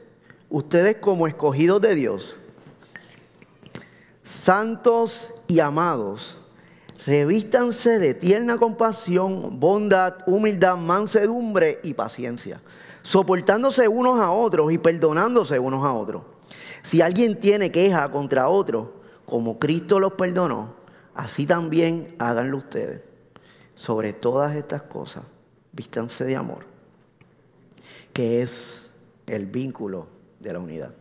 ustedes 0.49 0.97
como 0.97 1.27
escogidos 1.27 1.81
de 1.81 1.95
Dios, 1.95 2.39
santos 4.23 5.33
y 5.47 5.59
amados, 5.59 6.37
revístanse 7.05 7.99
de 7.99 8.13
tierna 8.13 8.57
compasión, 8.57 9.59
bondad, 9.59 10.15
humildad, 10.27 10.77
mansedumbre 10.77 11.79
y 11.83 11.93
paciencia 11.93 12.61
soportándose 13.05 13.87
unos 13.87 14.19
a 14.19 14.31
otros 14.31 14.71
y 14.71 14.79
perdonándose 14.79 15.59
unos 15.59 15.85
a 15.85 15.93
otros. 15.93 16.23
Si 16.81 17.01
alguien 17.01 17.39
tiene 17.39 17.71
queja 17.71 18.09
contra 18.09 18.49
otro, 18.49 18.93
como 19.27 19.59
Cristo 19.59 19.99
los 19.99 20.13
perdonó, 20.13 20.73
así 21.13 21.45
también 21.45 22.15
háganlo 22.17 22.57
ustedes. 22.57 23.01
Sobre 23.75 24.11
todas 24.11 24.55
estas 24.55 24.81
cosas, 24.83 25.23
vístanse 25.71 26.23
de 26.23 26.35
amor, 26.35 26.65
que 28.11 28.41
es 28.41 28.84
el 29.27 29.45
vínculo 29.45 30.07
de 30.39 30.53
la 30.53 30.59
unidad. 30.59 30.91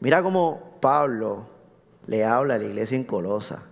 Mira 0.00 0.22
cómo 0.22 0.78
Pablo 0.80 1.46
le 2.06 2.24
habla 2.24 2.54
a 2.54 2.58
la 2.58 2.64
iglesia 2.64 2.96
en 2.96 3.04
Colosa. 3.04 3.62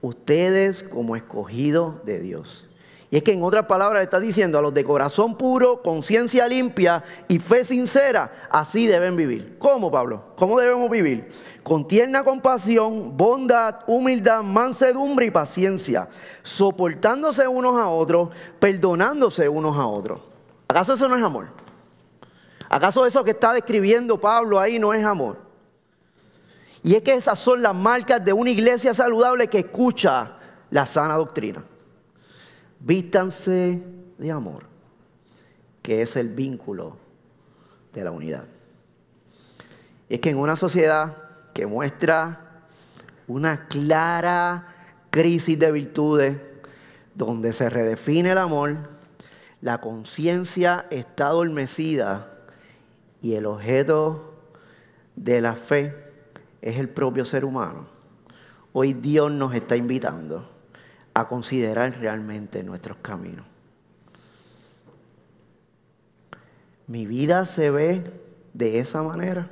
Ustedes 0.00 0.82
como 0.82 1.16
escogidos 1.16 2.04
de 2.04 2.20
Dios 2.20 2.68
y 3.10 3.16
es 3.16 3.22
que 3.22 3.32
en 3.32 3.42
otras 3.42 3.64
palabras 3.64 4.02
está 4.02 4.20
diciendo 4.20 4.58
a 4.58 4.62
los 4.62 4.74
de 4.74 4.84
corazón 4.84 5.36
puro, 5.36 5.80
conciencia 5.82 6.46
limpia 6.46 7.02
y 7.26 7.38
fe 7.38 7.64
sincera, 7.64 8.48
así 8.50 8.86
deben 8.86 9.16
vivir. 9.16 9.56
¿Cómo, 9.58 9.90
Pablo? 9.90 10.24
¿Cómo 10.36 10.60
debemos 10.60 10.90
vivir? 10.90 11.30
Con 11.62 11.88
tierna 11.88 12.22
compasión, 12.22 13.16
bondad, 13.16 13.76
humildad, 13.86 14.42
mansedumbre 14.42 15.24
y 15.24 15.30
paciencia, 15.30 16.08
soportándose 16.42 17.48
unos 17.48 17.78
a 17.78 17.88
otros, 17.88 18.28
perdonándose 18.58 19.48
unos 19.48 19.76
a 19.78 19.86
otros. 19.86 20.20
¿Acaso 20.68 20.92
eso 20.92 21.08
no 21.08 21.16
es 21.16 21.22
amor? 21.22 21.46
¿Acaso 22.68 23.06
eso 23.06 23.24
que 23.24 23.30
está 23.30 23.52
describiendo 23.52 24.20
Pablo 24.20 24.60
ahí 24.60 24.78
no 24.78 24.92
es 24.92 25.04
amor? 25.04 25.38
Y 26.82 26.94
es 26.94 27.02
que 27.02 27.14
esas 27.14 27.38
son 27.38 27.62
las 27.62 27.74
marcas 27.74 28.24
de 28.24 28.32
una 28.32 28.50
iglesia 28.50 28.94
saludable 28.94 29.48
que 29.48 29.60
escucha 29.60 30.32
la 30.70 30.86
sana 30.86 31.16
doctrina. 31.16 31.64
Vístanse 32.80 33.82
de 34.18 34.30
amor, 34.30 34.64
que 35.82 36.02
es 36.02 36.14
el 36.16 36.28
vínculo 36.28 36.96
de 37.92 38.04
la 38.04 38.10
unidad. 38.10 38.44
Es 40.08 40.20
que 40.20 40.30
en 40.30 40.38
una 40.38 40.56
sociedad 40.56 41.16
que 41.54 41.66
muestra 41.66 42.62
una 43.26 43.66
clara 43.66 44.74
crisis 45.10 45.58
de 45.58 45.72
virtudes, 45.72 46.36
donde 47.14 47.52
se 47.52 47.68
redefine 47.68 48.30
el 48.32 48.38
amor, 48.38 48.76
la 49.60 49.80
conciencia 49.80 50.86
está 50.90 51.28
adormecida 51.28 52.37
y 53.22 53.34
el 53.34 53.46
objeto 53.46 54.34
de 55.16 55.40
la 55.40 55.54
fe 55.54 55.94
es 56.62 56.76
el 56.76 56.88
propio 56.88 57.24
ser 57.24 57.44
humano. 57.44 57.86
Hoy 58.72 58.92
Dios 58.92 59.32
nos 59.32 59.54
está 59.54 59.76
invitando 59.76 60.48
a 61.14 61.26
considerar 61.26 61.98
realmente 61.98 62.62
nuestros 62.62 62.96
caminos. 62.98 63.44
Mi 66.86 67.06
vida 67.06 67.44
se 67.44 67.70
ve 67.70 68.04
de 68.54 68.78
esa 68.78 69.02
manera. 69.02 69.50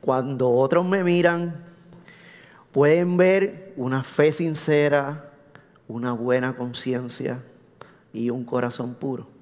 Cuando 0.00 0.50
otros 0.50 0.84
me 0.84 1.02
miran, 1.02 1.64
pueden 2.72 3.16
ver 3.16 3.72
una 3.76 4.02
fe 4.02 4.32
sincera, 4.32 5.30
una 5.88 6.12
buena 6.12 6.56
conciencia 6.56 7.40
y 8.12 8.30
un 8.30 8.44
corazón 8.44 8.94
puro. 8.94 9.33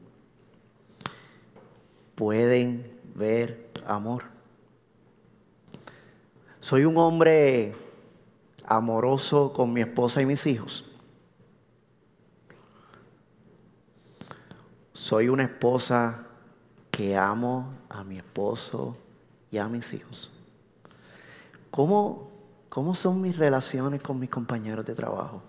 Pueden 2.23 3.01
ver 3.17 3.73
amor. 3.85 4.23
Soy 6.61 6.85
un 6.85 6.97
hombre 6.97 7.75
amoroso 8.65 9.53
con 9.53 9.73
mi 9.73 9.81
esposa 9.81 10.23
y 10.23 10.27
mis 10.27 10.47
hijos. 10.47 10.85
Soy 14.93 15.27
una 15.27 15.43
esposa 15.43 16.25
que 16.93 17.17
amo 17.17 17.75
a 17.89 18.05
mi 18.05 18.19
esposo 18.19 18.97
y 19.51 19.59
a 19.59 19.67
mis 19.67 19.93
hijos. 19.93 20.31
¿Cómo, 21.73 22.31
cómo 22.69 22.95
son 22.95 23.21
mis 23.21 23.37
relaciones 23.37 24.01
con 24.01 24.21
mis 24.21 24.31
compañeros 24.31 24.87
de 24.87 24.95
trabajo? 24.95 25.43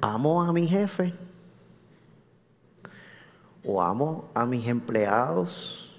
¿Amo 0.00 0.42
a 0.42 0.52
mi 0.52 0.66
jefe? 0.66 1.14
¿O 3.64 3.80
amo 3.80 4.30
a 4.34 4.44
mis 4.44 4.66
empleados? 4.66 5.90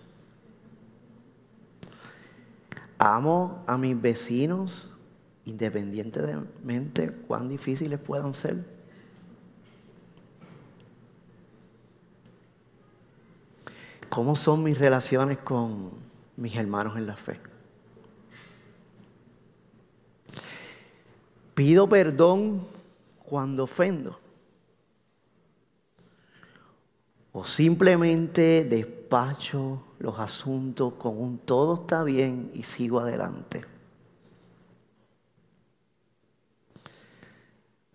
Amo 2.98 3.64
a 3.68 3.78
mis 3.78 4.00
vecinos 4.00 4.88
independientemente 5.46 7.12
cuán 7.28 7.48
difíciles 7.50 8.00
puedan 8.00 8.34
ser. 8.34 8.64
¿Cómo 14.10 14.36
son 14.36 14.64
mis 14.64 14.78
relaciones 14.78 15.38
con 15.40 15.92
mis 16.38 16.56
hermanos 16.56 16.98
en 16.98 17.08
la 17.08 17.16
fe? 17.16 17.40
¿Pido 21.54 21.88
perdón 21.88 22.66
cuando 23.26 23.64
ofendo? 23.64 24.25
¿O 27.38 27.44
simplemente 27.44 28.64
despacho 28.64 29.84
los 30.00 30.18
asuntos 30.20 30.94
con 30.94 31.22
un 31.22 31.38
todo 31.40 31.82
está 31.82 32.02
bien 32.02 32.50
y 32.54 32.64
sigo 32.64 33.02
adelante? 33.02 33.60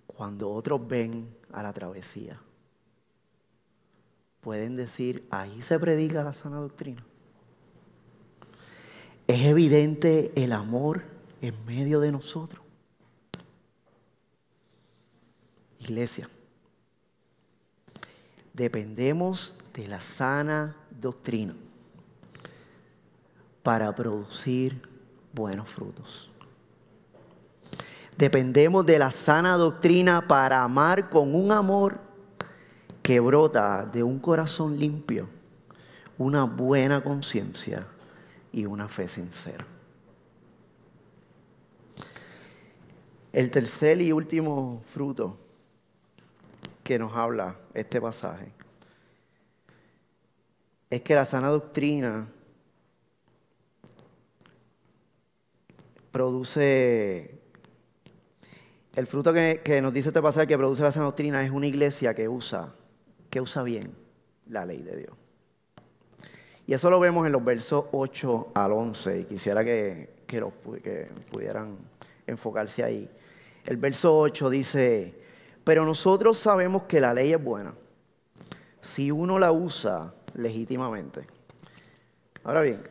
Cuando 0.07 0.51
otros 0.51 0.87
ven 0.87 1.35
a 1.55 1.63
la 1.63 1.73
travesía, 1.73 2.39
pueden 4.43 4.77
decir, 4.77 5.27
ahí 5.31 5.63
se 5.63 5.79
predica 5.79 6.23
la 6.23 6.35
sana 6.35 6.59
doctrina. 6.59 7.03
Es 9.27 9.41
evidente 9.47 10.33
el 10.37 10.53
amor 10.53 11.03
en 11.41 11.65
medio 11.65 12.01
de 12.01 12.13
nosotros. 12.13 12.63
Iglesia, 15.79 16.29
dependemos 18.61 19.55
de 19.73 19.89
la 19.89 20.03
sana 20.03 20.77
doctrina 20.91 21.55
para 23.63 23.95
producir 23.95 24.87
buenos 25.33 25.67
frutos. 25.71 26.31
Dependemos 28.19 28.85
de 28.85 28.99
la 28.99 29.13
sana 29.13 29.57
doctrina 29.57 30.29
para 30.29 30.63
amar 30.63 31.09
con 31.09 31.35
un 31.35 31.53
amor 31.53 32.01
que 33.03 33.19
brota 33.19 33.87
de 33.87 34.03
un 34.03 34.19
corazón 34.19 34.79
limpio, 34.79 35.27
una 36.19 36.45
buena 36.45 37.03
conciencia 37.03 37.87
y 38.53 38.67
una 38.67 38.89
fe 38.89 39.09
sincera. 39.09 39.65
El 43.33 43.51
tercer 43.51 44.03
y 44.03 44.13
último 44.13 44.83
fruto 44.93 45.39
que 46.91 46.99
nos 46.99 47.15
habla 47.15 47.55
este 47.73 48.01
pasaje 48.01 48.53
es 50.91 51.03
que 51.03 51.15
la 51.15 51.25
sana 51.25 51.47
doctrina 51.47 52.27
produce, 56.11 57.39
el 58.97 59.07
fruto 59.07 59.33
que, 59.33 59.81
nos 59.81 59.95
dice 59.95 60.09
este 60.09 60.21
pasaje 60.21 60.49
que 60.49 60.59
produce 60.59 60.83
la 60.83 60.91
sana 60.91 61.07
doctrina 61.07 61.45
es 61.45 61.53
una 61.53 61.69
iglesia 61.69 62.13
que 62.13 62.29
usa, 62.29 62.75
que 63.31 63.41
usa 63.41 63.63
bien 63.63 63.95
la 64.49 64.67
ley 64.67 64.83
de 64.83 64.97
Dios. 64.97 65.13
Y 66.67 66.75
eso 66.75 66.91
lo 66.91 66.99
vemos 66.99 67.25
en 67.25 67.31
los 67.31 67.45
versos 67.45 67.85
8 67.93 68.49
al 68.53 68.73
11, 68.73 69.21
y 69.21 69.25
quisiera 69.27 69.63
que, 69.63 70.25
que, 70.27 70.45
que 70.83 71.09
pudieran 71.31 71.77
enfocarse 72.27 72.83
ahí. 72.83 73.09
El 73.65 73.77
verso 73.77 74.19
8 74.19 74.51
dice, 74.51 75.30
pero 75.65 75.85
nosotros 75.85 76.39
sabemos 76.39 76.85
que 76.85 77.01
la 77.01 77.15
ley 77.15 77.33
es 77.33 77.43
buena 77.43 77.75
si 78.81 79.11
uno 79.11 79.39
la 79.39 79.53
usa 79.53 80.15
legítimamente. 80.35 81.27
Ahora 82.45 82.63
bien, 82.63 82.83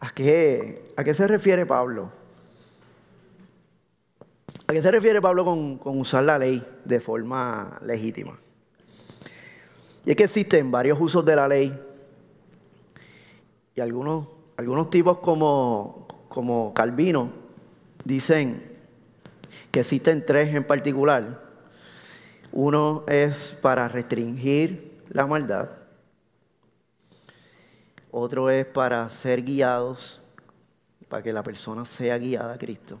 ¿a 0.00 0.10
qué, 0.10 0.92
a 0.96 1.04
qué 1.04 1.14
se 1.14 1.26
refiere 1.26 1.66
Pablo? 1.66 2.10
¿A 4.66 4.72
qué 4.72 4.80
se 4.80 4.90
refiere 4.90 5.20
Pablo 5.20 5.44
con, 5.44 5.78
con 5.78 5.98
usar 5.98 6.24
la 6.24 6.38
ley 6.38 6.64
de 6.84 7.00
forma 7.00 7.78
legítima? 7.82 8.38
Y 10.06 10.10
es 10.10 10.16
que 10.16 10.24
existen 10.24 10.70
varios 10.70 11.00
usos 11.00 11.24
de 11.24 11.36
la 11.36 11.48
ley 11.48 11.78
y 13.74 13.80
algunos, 13.80 14.28
algunos 14.56 14.90
tipos 14.90 15.18
como, 15.18 16.06
como 16.28 16.72
Calvino 16.74 17.30
dicen 18.04 18.73
que 19.74 19.80
existen 19.80 20.24
tres 20.24 20.54
en 20.54 20.62
particular. 20.62 21.40
Uno 22.52 23.02
es 23.08 23.58
para 23.60 23.88
restringir 23.88 25.02
la 25.08 25.26
maldad. 25.26 25.68
Otro 28.12 28.50
es 28.50 28.66
para 28.66 29.08
ser 29.08 29.42
guiados, 29.42 30.20
para 31.08 31.24
que 31.24 31.32
la 31.32 31.42
persona 31.42 31.84
sea 31.84 32.16
guiada 32.18 32.54
a 32.54 32.56
Cristo. 32.58 33.00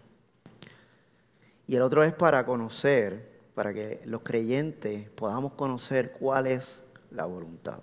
Y 1.68 1.76
el 1.76 1.82
otro 1.82 2.02
es 2.02 2.12
para 2.12 2.44
conocer, 2.44 3.30
para 3.54 3.72
que 3.72 4.02
los 4.06 4.22
creyentes 4.22 5.08
podamos 5.10 5.52
conocer 5.52 6.10
cuál 6.10 6.48
es 6.48 6.82
la 7.12 7.24
voluntad 7.24 7.78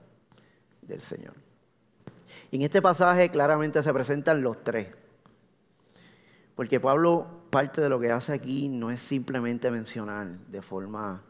del 0.82 1.00
Señor. 1.00 1.36
Y 2.52 2.58
en 2.58 2.64
este 2.64 2.82
pasaje 2.82 3.30
claramente 3.30 3.82
se 3.82 3.94
presentan 3.94 4.42
los 4.42 4.62
tres. 4.66 4.90
Porque 6.58 6.82
Pablo 6.82 7.41
parte 7.52 7.82
de 7.82 7.90
lo 7.90 8.00
que 8.00 8.12
hace 8.12 8.34
aquí 8.34 8.68
no 8.70 8.90
es 8.90 9.00
simplemente 9.00 9.70
mencionar 9.70 10.28
de 10.28 10.62
forma 10.62 11.22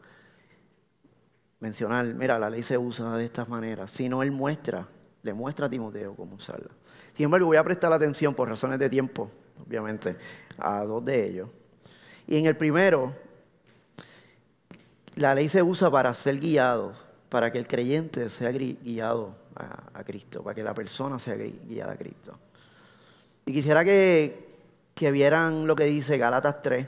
mencionar, 1.62 2.04
mira, 2.06 2.40
la 2.40 2.50
ley 2.50 2.64
se 2.64 2.76
usa 2.76 3.16
de 3.16 3.24
estas 3.24 3.48
maneras, 3.48 3.90
sino 3.92 4.20
él 4.24 4.32
muestra, 4.32 4.88
le 5.22 5.32
muestra 5.32 5.66
a 5.66 5.70
Timoteo 5.70 6.14
cómo 6.16 6.34
usarla. 6.34 6.70
Sin 7.14 7.24
embargo, 7.24 7.46
voy 7.46 7.56
a 7.56 7.62
prestar 7.62 7.92
atención 7.92 8.34
por 8.34 8.48
razones 8.48 8.80
de 8.80 8.90
tiempo, 8.90 9.30
obviamente, 9.64 10.16
a 10.58 10.82
dos 10.82 11.04
de 11.04 11.24
ellos. 11.24 11.48
Y 12.26 12.36
en 12.36 12.46
el 12.46 12.56
primero, 12.56 13.14
la 15.14 15.36
ley 15.36 15.48
se 15.48 15.62
usa 15.62 15.88
para 15.88 16.12
ser 16.14 16.40
guiado, 16.40 16.94
para 17.28 17.52
que 17.52 17.58
el 17.58 17.68
creyente 17.68 18.28
sea 18.28 18.50
guiado 18.50 19.36
a, 19.54 20.00
a 20.00 20.02
Cristo, 20.02 20.42
para 20.42 20.56
que 20.56 20.64
la 20.64 20.74
persona 20.74 21.16
sea 21.20 21.36
guiada 21.36 21.92
a 21.92 21.96
Cristo. 21.96 22.36
Y 23.46 23.52
quisiera 23.52 23.84
que, 23.84 24.51
que 24.94 25.10
vieran 25.10 25.66
lo 25.66 25.76
que 25.76 25.84
dice 25.84 26.18
Galatas 26.18 26.62
3, 26.62 26.86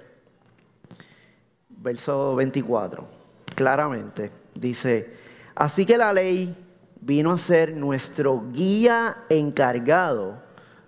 verso 1.68 2.34
24, 2.34 3.06
claramente. 3.54 4.30
Dice, 4.54 5.14
así 5.54 5.84
que 5.84 5.98
la 5.98 6.12
ley 6.12 6.54
vino 7.00 7.32
a 7.32 7.38
ser 7.38 7.74
nuestro 7.74 8.44
guía 8.52 9.24
encargado 9.28 10.42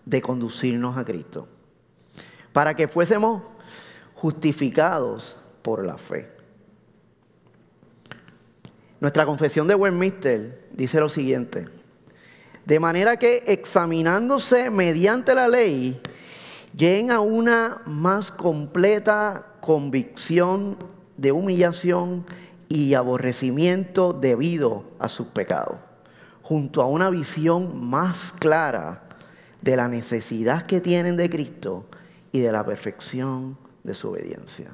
de 0.05 0.23
conducirnos 0.23 0.97
a 0.97 1.05
Cristo, 1.05 1.49
para 2.53 2.75
que 2.75 2.89
fuésemos 2.89 3.43
justificados 4.15 5.39
por 5.63 5.85
la 5.85 5.99
fe. 5.99 6.31
Nuestra 9.01 9.27
confesión 9.27 9.67
de 9.67 9.75
Westminster 9.75 10.69
dice 10.73 11.01
lo 11.01 11.09
siguiente, 11.09 11.69
de 12.65 12.81
manera 12.81 13.19
que 13.19 13.45
examinándose 13.47 14.71
mediante 14.71 15.35
la 15.35 15.49
ley, 15.49 16.01
lleguen 16.77 17.11
a 17.11 17.21
una 17.21 17.81
más 17.87 18.31
completa 18.31 19.47
convicción 19.61 20.77
de 21.17 21.33
humillación 21.33 22.27
y 22.69 22.95
aborrecimiento 22.95 24.13
debido 24.13 24.85
a 24.99 25.09
sus 25.09 25.29
pecados, 25.29 25.79
junto 26.43 26.83
a 26.83 26.87
una 26.87 27.09
visión 27.09 27.89
más 27.89 28.33
clara 28.39 29.03
de 29.63 29.77
la 29.77 29.89
necesidad 29.89 30.67
que 30.67 30.81
tienen 30.81 31.17
de 31.17 31.31
Cristo 31.31 31.87
y 32.31 32.41
de 32.41 32.53
la 32.53 32.65
perfección 32.65 33.57
de 33.83 33.95
su 33.95 34.11
obediencia. 34.11 34.71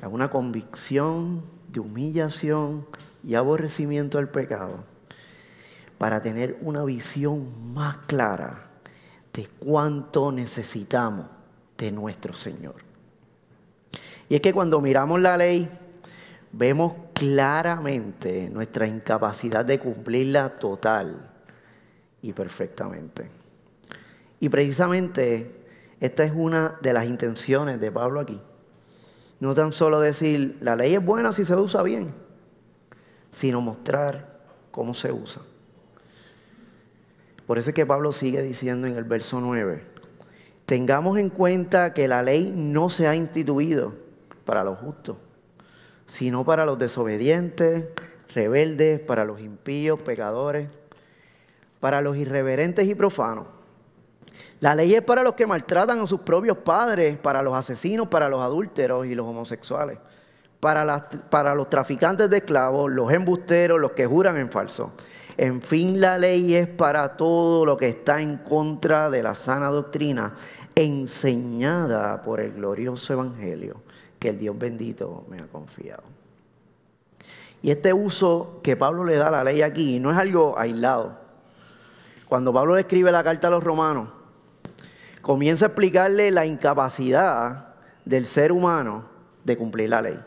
A 0.00 0.08
una 0.08 0.30
convicción 0.30 1.42
de 1.68 1.80
humillación 1.80 2.86
y 3.22 3.34
aborrecimiento 3.34 4.18
al 4.18 4.30
pecado 4.30 4.84
para 5.98 6.22
tener 6.22 6.58
una 6.62 6.84
visión 6.84 7.74
más 7.74 7.98
clara 8.06 8.65
de 9.36 9.46
cuánto 9.58 10.32
necesitamos 10.32 11.26
de 11.76 11.92
nuestro 11.92 12.32
Señor. 12.32 12.76
Y 14.30 14.34
es 14.34 14.40
que 14.40 14.54
cuando 14.54 14.80
miramos 14.80 15.20
la 15.20 15.36
ley, 15.36 15.68
vemos 16.52 16.94
claramente 17.12 18.48
nuestra 18.48 18.86
incapacidad 18.86 19.62
de 19.62 19.78
cumplirla 19.78 20.56
total 20.56 21.30
y 22.22 22.32
perfectamente. 22.32 23.28
Y 24.40 24.48
precisamente 24.48 25.64
esta 26.00 26.24
es 26.24 26.32
una 26.34 26.78
de 26.80 26.94
las 26.94 27.04
intenciones 27.04 27.78
de 27.78 27.92
Pablo 27.92 28.20
aquí. 28.20 28.40
No 29.38 29.54
tan 29.54 29.70
solo 29.72 30.00
decir, 30.00 30.56
la 30.62 30.76
ley 30.76 30.94
es 30.94 31.04
buena 31.04 31.34
si 31.34 31.44
se 31.44 31.54
usa 31.54 31.82
bien, 31.82 32.14
sino 33.30 33.60
mostrar 33.60 34.40
cómo 34.70 34.94
se 34.94 35.12
usa. 35.12 35.42
Por 37.46 37.58
eso 37.58 37.70
es 37.70 37.74
que 37.74 37.86
Pablo 37.86 38.10
sigue 38.10 38.42
diciendo 38.42 38.88
en 38.88 38.96
el 38.96 39.04
verso 39.04 39.40
9, 39.40 39.82
tengamos 40.66 41.18
en 41.18 41.30
cuenta 41.30 41.94
que 41.94 42.08
la 42.08 42.22
ley 42.22 42.52
no 42.54 42.90
se 42.90 43.06
ha 43.06 43.14
instituido 43.14 43.94
para 44.44 44.64
los 44.64 44.78
justos, 44.78 45.16
sino 46.06 46.44
para 46.44 46.66
los 46.66 46.78
desobedientes, 46.78 47.84
rebeldes, 48.34 48.98
para 48.98 49.24
los 49.24 49.40
impíos, 49.40 50.02
pecadores, 50.02 50.68
para 51.78 52.00
los 52.00 52.16
irreverentes 52.16 52.88
y 52.88 52.96
profanos. 52.96 53.46
La 54.58 54.74
ley 54.74 54.94
es 54.94 55.02
para 55.02 55.22
los 55.22 55.34
que 55.34 55.46
maltratan 55.46 56.00
a 56.00 56.06
sus 56.06 56.20
propios 56.20 56.58
padres, 56.58 57.16
para 57.16 57.42
los 57.42 57.56
asesinos, 57.56 58.08
para 58.08 58.28
los 58.28 58.42
adúlteros 58.42 59.06
y 59.06 59.14
los 59.14 59.24
homosexuales, 59.24 59.98
para, 60.58 61.08
para 61.30 61.54
los 61.54 61.70
traficantes 61.70 62.28
de 62.28 62.38
esclavos, 62.38 62.90
los 62.90 63.12
embusteros, 63.12 63.80
los 63.80 63.92
que 63.92 64.04
juran 64.04 64.36
en 64.36 64.50
falso 64.50 64.92
en 65.38 65.60
fin, 65.60 66.00
la 66.00 66.16
ley 66.18 66.54
es 66.54 66.66
para 66.66 67.16
todo 67.16 67.66
lo 67.66 67.76
que 67.76 67.88
está 67.88 68.20
en 68.22 68.38
contra 68.38 69.10
de 69.10 69.22
la 69.22 69.34
sana 69.34 69.68
doctrina 69.68 70.34
enseñada 70.74 72.22
por 72.22 72.40
el 72.40 72.52
glorioso 72.52 73.12
Evangelio, 73.12 73.82
que 74.18 74.30
el 74.30 74.38
Dios 74.38 74.58
bendito 74.58 75.24
me 75.28 75.40
ha 75.40 75.46
confiado. 75.46 76.04
Y 77.62 77.70
este 77.70 77.92
uso 77.92 78.60
que 78.62 78.76
Pablo 78.76 79.04
le 79.04 79.16
da 79.16 79.28
a 79.28 79.30
la 79.30 79.44
ley 79.44 79.62
aquí 79.62 79.98
no 79.98 80.10
es 80.10 80.16
algo 80.16 80.58
aislado. 80.58 81.18
Cuando 82.28 82.52
Pablo 82.52 82.76
escribe 82.78 83.12
la 83.12 83.24
carta 83.24 83.48
a 83.48 83.50
los 83.50 83.62
romanos, 83.62 84.08
comienza 85.20 85.66
a 85.66 85.68
explicarle 85.68 86.30
la 86.30 86.46
incapacidad 86.46 87.74
del 88.04 88.26
ser 88.26 88.52
humano 88.52 89.04
de 89.44 89.56
cumplir 89.56 89.90
la 89.90 90.02
ley. 90.02 90.18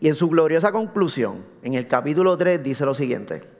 Y 0.00 0.08
en 0.08 0.14
su 0.14 0.28
gloriosa 0.28 0.72
conclusión, 0.72 1.44
en 1.62 1.74
el 1.74 1.86
capítulo 1.86 2.36
3, 2.36 2.62
dice 2.62 2.84
lo 2.84 2.94
siguiente. 2.94 3.59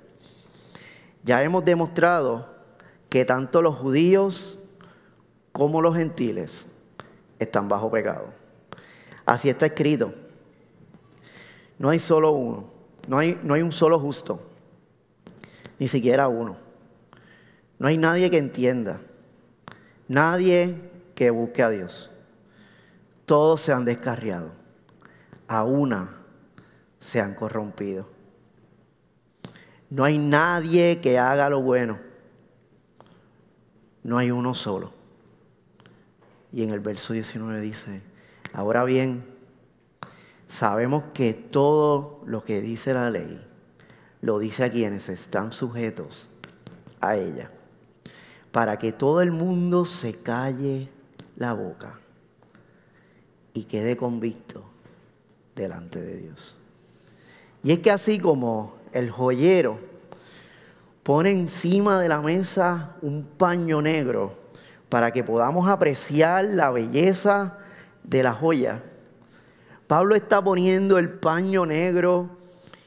Ya 1.23 1.43
hemos 1.43 1.65
demostrado 1.65 2.47
que 3.09 3.25
tanto 3.25 3.61
los 3.63 3.77
judíos 3.77 4.59
como 5.53 5.83
los 5.83 5.97
gentiles 5.97 6.67
están 7.39 7.69
bajo 7.69 7.91
pecado. 7.91 8.29
Así 9.27 9.49
está 9.49 9.67
escrito. 9.67 10.15
No 11.79 11.91
hay 11.91 11.99
solo 11.99 12.33
uno, 12.33 12.65
no 13.09 13.19
hay, 13.19 13.41
no 13.43 13.55
hay 13.55 13.63
un 13.63 13.73
solo 13.73 13.99
justo, 13.99 14.41
ni 15.79 15.89
siquiera 15.89 16.29
uno. 16.29 16.57
No 17.79 17.89
hay 17.89 17.97
nadie 17.97 18.31
que 18.31 18.37
entienda, 18.37 19.01
nadie 20.07 20.77
que 21.15 21.31
busque 21.31 21.63
a 21.63 21.71
Dios. 21.71 22.11
Todos 23.25 23.63
se 23.63 23.73
han 23.73 23.85
descarriado, 23.85 24.51
a 25.49 25.65
una 25.65 26.17
se 26.99 27.21
han 27.21 27.35
corrompido. 27.35 28.07
No 29.91 30.05
hay 30.05 30.19
nadie 30.19 31.01
que 31.01 31.19
haga 31.19 31.51
lo 31.51 31.61
bueno. 31.61 31.99
No 34.05 34.19
hay 34.19 34.31
uno 34.31 34.55
solo. 34.55 34.93
Y 36.53 36.63
en 36.63 36.71
el 36.71 36.81
verso 36.81 37.13
19 37.13 37.61
dice, 37.61 38.03
ahora 38.53 38.85
bien, 38.85 39.25
sabemos 40.49 41.05
que 41.13 41.33
todo 41.35 42.23
lo 42.25 42.45
que 42.45 42.61
dice 42.61 42.95
la 42.95 43.11
ley 43.11 43.41
lo 44.23 44.39
dice 44.39 44.65
a 44.65 44.71
quienes 44.71 45.09
están 45.09 45.53
sujetos 45.53 46.29
a 47.01 47.17
ella, 47.17 47.51
para 48.53 48.79
que 48.79 48.93
todo 48.93 49.23
el 49.23 49.31
mundo 49.31 49.85
se 49.85 50.15
calle 50.15 50.89
la 51.37 51.53
boca 51.55 51.99
y 53.55 53.65
quede 53.65 53.97
convicto 53.97 54.65
delante 55.57 56.01
de 56.01 56.17
Dios. 56.17 56.57
Y 57.63 57.73
es 57.73 57.79
que 57.79 57.91
así 57.91 58.19
como 58.19 58.80
el 58.93 59.11
joyero 59.11 59.79
pone 61.03 61.33
encima 61.33 62.01
de 62.01 62.09
la 62.09 62.21
mesa 62.21 62.97
un 63.03 63.25
paño 63.25 63.83
negro 63.83 64.35
para 64.89 65.13
que 65.13 65.25
podamos 65.25 65.69
apreciar 65.69 66.45
la 66.45 66.71
belleza 66.71 67.59
de 68.03 68.23
la 68.23 68.33
joya, 68.33 68.83
Pablo 69.87 70.15
está 70.15 70.43
poniendo 70.43 70.99
el 70.99 71.11
paño 71.11 71.67
negro 71.67 72.31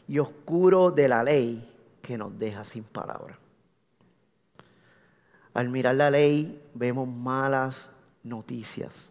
y 0.08 0.20
oscuro 0.20 0.92
de 0.92 1.08
la 1.08 1.24
ley 1.24 1.70
que 2.02 2.18
nos 2.18 2.38
deja 2.38 2.64
sin 2.64 2.84
palabras. 2.84 3.38
Al 5.54 5.70
mirar 5.70 5.96
la 5.96 6.10
ley 6.10 6.62
vemos 6.74 7.08
malas 7.08 7.90
noticias, 8.24 9.10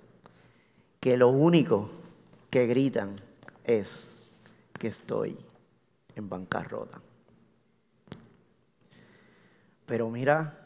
que 1.01 1.17
lo 1.17 1.29
único 1.29 1.91
que 2.51 2.67
gritan 2.67 3.21
es 3.65 4.19
que 4.79 4.89
estoy 4.89 5.37
en 6.17 6.29
bancarrota. 6.29 7.01
Pero 9.87 10.11
mira 10.11 10.59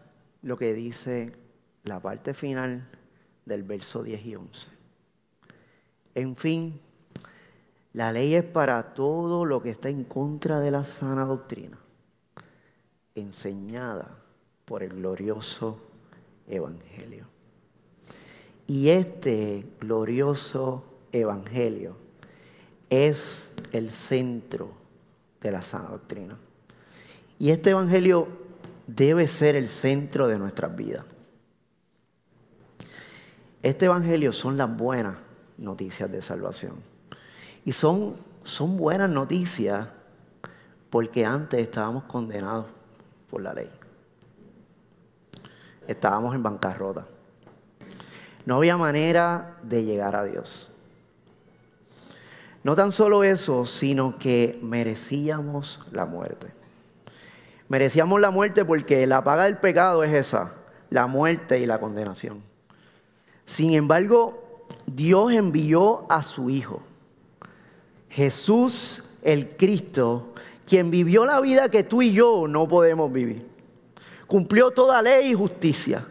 lo 0.42 0.57
que 0.57 0.74
dice 0.74 1.32
la 1.84 2.01
parte 2.01 2.34
final 2.34 2.88
del 3.44 3.62
verso 3.62 4.03
10 4.03 4.26
y 4.26 4.36
11. 4.36 4.70
En 6.14 6.36
fin, 6.36 6.80
la 7.92 8.12
ley 8.12 8.34
es 8.34 8.44
para 8.44 8.94
todo 8.94 9.44
lo 9.44 9.62
que 9.62 9.70
está 9.70 9.88
en 9.88 10.05
contra 10.05 10.61
de 10.61 10.70
la 10.70 10.84
sana 10.84 11.24
doctrina, 11.24 11.78
enseñada 13.14 14.18
por 14.64 14.82
el 14.82 14.90
glorioso 14.90 15.80
Evangelio. 16.49 17.26
Y 18.66 18.88
este 18.90 19.64
glorioso 19.80 20.84
Evangelio 21.12 21.97
es 22.90 23.51
el 23.72 23.90
centro 23.90 24.86
de 25.47 25.53
la 25.53 25.62
sana 25.62 25.88
doctrina. 25.88 26.36
Y 27.38 27.51
este 27.51 27.70
Evangelio 27.70 28.28
debe 28.86 29.28
ser 29.28 29.57
el 29.57 29.68
centro 29.68 30.28
de 30.28 30.38
nuestras 30.38 30.74
vidas. 30.74 31.05
Este 33.62 33.86
Evangelio 33.86 34.32
son 34.32 34.57
las 34.57 34.74
buenas 34.74 35.16
noticias 35.59 36.11
de 36.11 36.22
salvación. 36.22 36.74
Y 37.64 37.72
son, 37.72 38.16
son 38.44 38.76
buenas 38.76 39.11
noticias 39.11 39.88
porque 40.90 41.24
antes 41.24 41.61
estábamos 41.61 42.05
condenados 42.05 42.66
por 43.30 43.42
la 43.42 43.53
ley. 43.53 43.70
Estábamos 45.86 46.34
en 46.34 46.42
bancarrota. 46.42 47.07
No 48.44 48.57
había 48.57 48.76
manera 48.76 49.59
de 49.62 49.84
llegar 49.84 50.14
a 50.14 50.24
Dios. 50.24 50.70
No 52.66 52.74
tan 52.74 52.90
solo 52.90 53.22
eso, 53.22 53.64
sino 53.64 54.18
que 54.18 54.58
merecíamos 54.60 55.78
la 55.92 56.04
muerte. 56.04 56.48
Merecíamos 57.68 58.20
la 58.20 58.32
muerte 58.32 58.64
porque 58.64 59.06
la 59.06 59.22
paga 59.22 59.44
del 59.44 59.58
pecado 59.58 60.02
es 60.02 60.12
esa, 60.12 60.52
la 60.90 61.06
muerte 61.06 61.60
y 61.60 61.66
la 61.66 61.78
condenación. 61.78 62.42
Sin 63.44 63.74
embargo, 63.74 64.64
Dios 64.84 65.30
envió 65.30 66.10
a 66.10 66.24
su 66.24 66.50
Hijo, 66.50 66.82
Jesús 68.08 69.16
el 69.22 69.50
Cristo, 69.50 70.34
quien 70.66 70.90
vivió 70.90 71.24
la 71.24 71.40
vida 71.40 71.68
que 71.68 71.84
tú 71.84 72.02
y 72.02 72.12
yo 72.12 72.48
no 72.48 72.66
podemos 72.66 73.12
vivir. 73.12 73.46
Cumplió 74.26 74.72
toda 74.72 75.00
ley 75.02 75.30
y 75.30 75.34
justicia. 75.34 76.04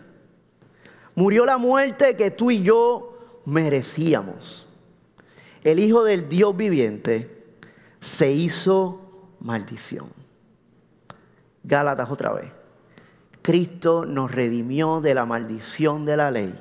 Murió 1.16 1.44
la 1.44 1.58
muerte 1.58 2.16
que 2.16 2.32
tú 2.32 2.50
y 2.50 2.64
yo 2.64 3.42
merecíamos 3.44 4.65
el 5.66 5.80
Hijo 5.80 6.04
del 6.04 6.30
Dios 6.30 6.56
viviente, 6.56 7.44
se 8.00 8.32
hizo 8.32 9.02
maldición. 9.40 10.10
Gálatas 11.64 12.12
otra 12.12 12.34
vez. 12.34 12.52
Cristo 13.42 14.06
nos 14.06 14.32
redimió 14.32 15.02
de 15.02 15.16
la 15.16 15.26
maldición 15.26 16.06
de 16.06 16.18
la 16.18 16.30
ley, 16.30 16.54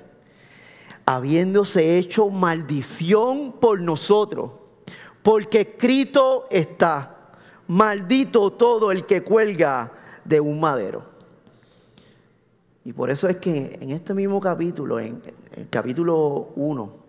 habiéndose 1.05 1.99
hecho 1.99 2.31
maldición 2.31 3.53
por 3.61 3.79
nosotros, 3.79 4.53
porque 5.23 5.61
escrito 5.61 6.47
está, 6.51 7.31
maldito 7.69 8.53
todo 8.53 8.91
el 8.91 9.05
que 9.05 9.23
cuelga 9.23 9.93
de 10.25 10.41
un 10.41 10.61
madero. 10.61 11.05
Y 12.87 12.95
por 12.95 13.11
eso 13.11 13.29
es 13.29 13.37
que 13.37 13.79
en 13.83 13.91
este 13.91 14.15
mismo 14.15 14.41
capítulo, 14.41 14.99
en 14.99 15.23
el 15.55 15.69
capítulo 15.69 16.53
1, 16.57 17.04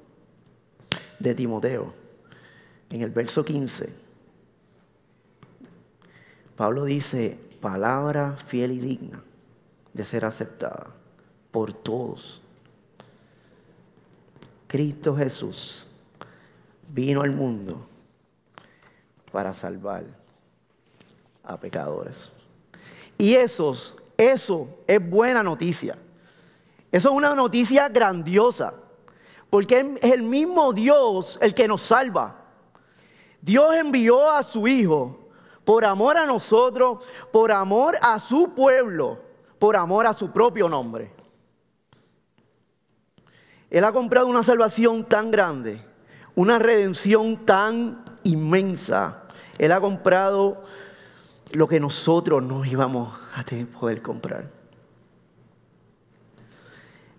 de 1.20 1.36
Timoteo, 1.36 1.94
en 2.90 3.02
el 3.02 3.10
verso 3.10 3.44
15, 3.44 3.90
Pablo 6.56 6.86
dice, 6.86 7.38
palabra 7.62 8.38
fiel 8.48 8.72
y 8.72 8.80
digna 8.80 9.22
de 9.94 10.04
ser 10.04 10.24
aceptada 10.26 10.88
por 11.52 11.74
todos. 11.74 12.42
Cristo 14.68 15.16
Jesús 15.16 15.86
vino 16.90 17.22
al 17.22 17.32
mundo 17.32 17.88
para 19.32 19.52
salvar 19.52 20.04
a 21.44 21.58
pecadores. 21.58 22.32
Y 23.18 23.34
esos, 23.34 23.96
eso 24.18 24.68
es 24.88 25.10
buena 25.10 25.44
noticia. 25.44 25.98
Eso 26.92 27.10
es 27.10 27.16
una 27.16 27.36
noticia 27.36 27.90
grandiosa. 27.90 28.74
Porque 29.50 29.98
es 30.02 30.12
el 30.12 30.24
mismo 30.24 30.74
Dios 30.74 31.38
el 31.42 31.54
que 31.54 31.68
nos 31.68 31.82
salva. 31.82 32.36
Dios 33.42 33.76
envió 33.76 34.32
a 34.32 34.44
su 34.44 34.68
Hijo 34.68 35.30
por 35.64 35.84
amor 35.84 36.18
a 36.18 36.26
nosotros, 36.26 37.00
por 37.32 37.52
amor 37.52 37.96
a 38.02 38.20
su 38.20 38.54
pueblo, 38.54 39.20
por 39.60 39.76
amor 39.76 40.08
a 40.08 40.14
su 40.14 40.32
propio 40.32 40.70
nombre. 40.70 41.12
Él 43.70 43.84
ha 43.84 43.92
comprado 43.92 44.28
una 44.28 44.44
salvación 44.44 45.06
tan 45.06 45.32
grande, 45.32 45.84
una 46.36 46.60
redención 46.60 47.46
tan 47.46 48.04
inmensa. 48.24 49.24
Él 49.58 49.72
ha 49.72 49.82
comprado 49.82 50.64
lo 51.52 51.68
que 51.68 51.80
nosotros 51.80 52.44
no 52.44 52.64
íbamos 52.64 53.18
a 53.36 53.44
poder 53.80 54.02
comprar. 54.02 54.50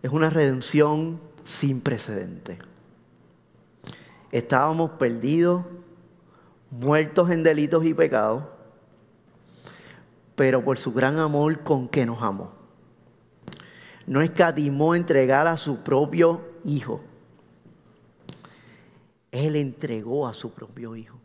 Es 0.03 0.11
una 0.11 0.31
redención 0.31 1.21
sin 1.47 1.81
precedente. 1.81 2.59
Estábamos 4.33 4.91
perdidos, 4.93 5.65
muertos 6.71 7.31
en 7.31 7.45
delitos 7.45 7.85
y 7.85 7.95
pecados, 7.95 8.43
pero 10.35 10.63
por 10.63 10.79
su 10.79 10.93
gran 10.93 11.19
amor 11.19 11.63
con 11.63 11.89
que 11.89 12.05
nos 12.05 12.21
amó. 12.21 12.51
No 14.07 14.21
escatimó 14.21 14.95
entregar 14.95 15.47
a 15.47 15.57
su 15.57 15.79
propio 15.79 16.57
Hijo. 16.65 17.01
Él 19.31 19.55
entregó 19.55 20.27
a 20.27 20.35
su 20.35 20.51
propio 20.51 20.97
Hijo. 20.97 21.17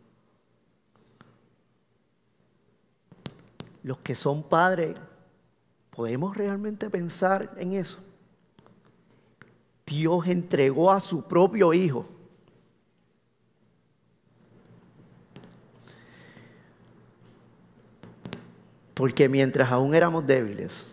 Los 3.82 3.98
que 3.98 4.14
son 4.14 4.44
padres, 4.44 4.96
¿podemos 5.90 6.36
realmente 6.36 6.88
pensar 6.88 7.52
en 7.56 7.72
eso? 7.72 7.98
Dios 9.92 10.26
entregó 10.26 10.90
a 10.90 11.00
su 11.00 11.22
propio 11.22 11.74
Hijo. 11.74 12.06
Porque 18.94 19.28
mientras 19.28 19.70
aún 19.70 19.94
éramos 19.94 20.26
débiles, 20.26 20.86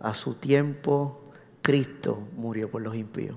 a 0.00 0.14
su 0.14 0.34
tiempo 0.34 1.20
Cristo 1.62 2.18
murió 2.34 2.68
por 2.68 2.82
los 2.82 2.96
impíos. 2.96 3.36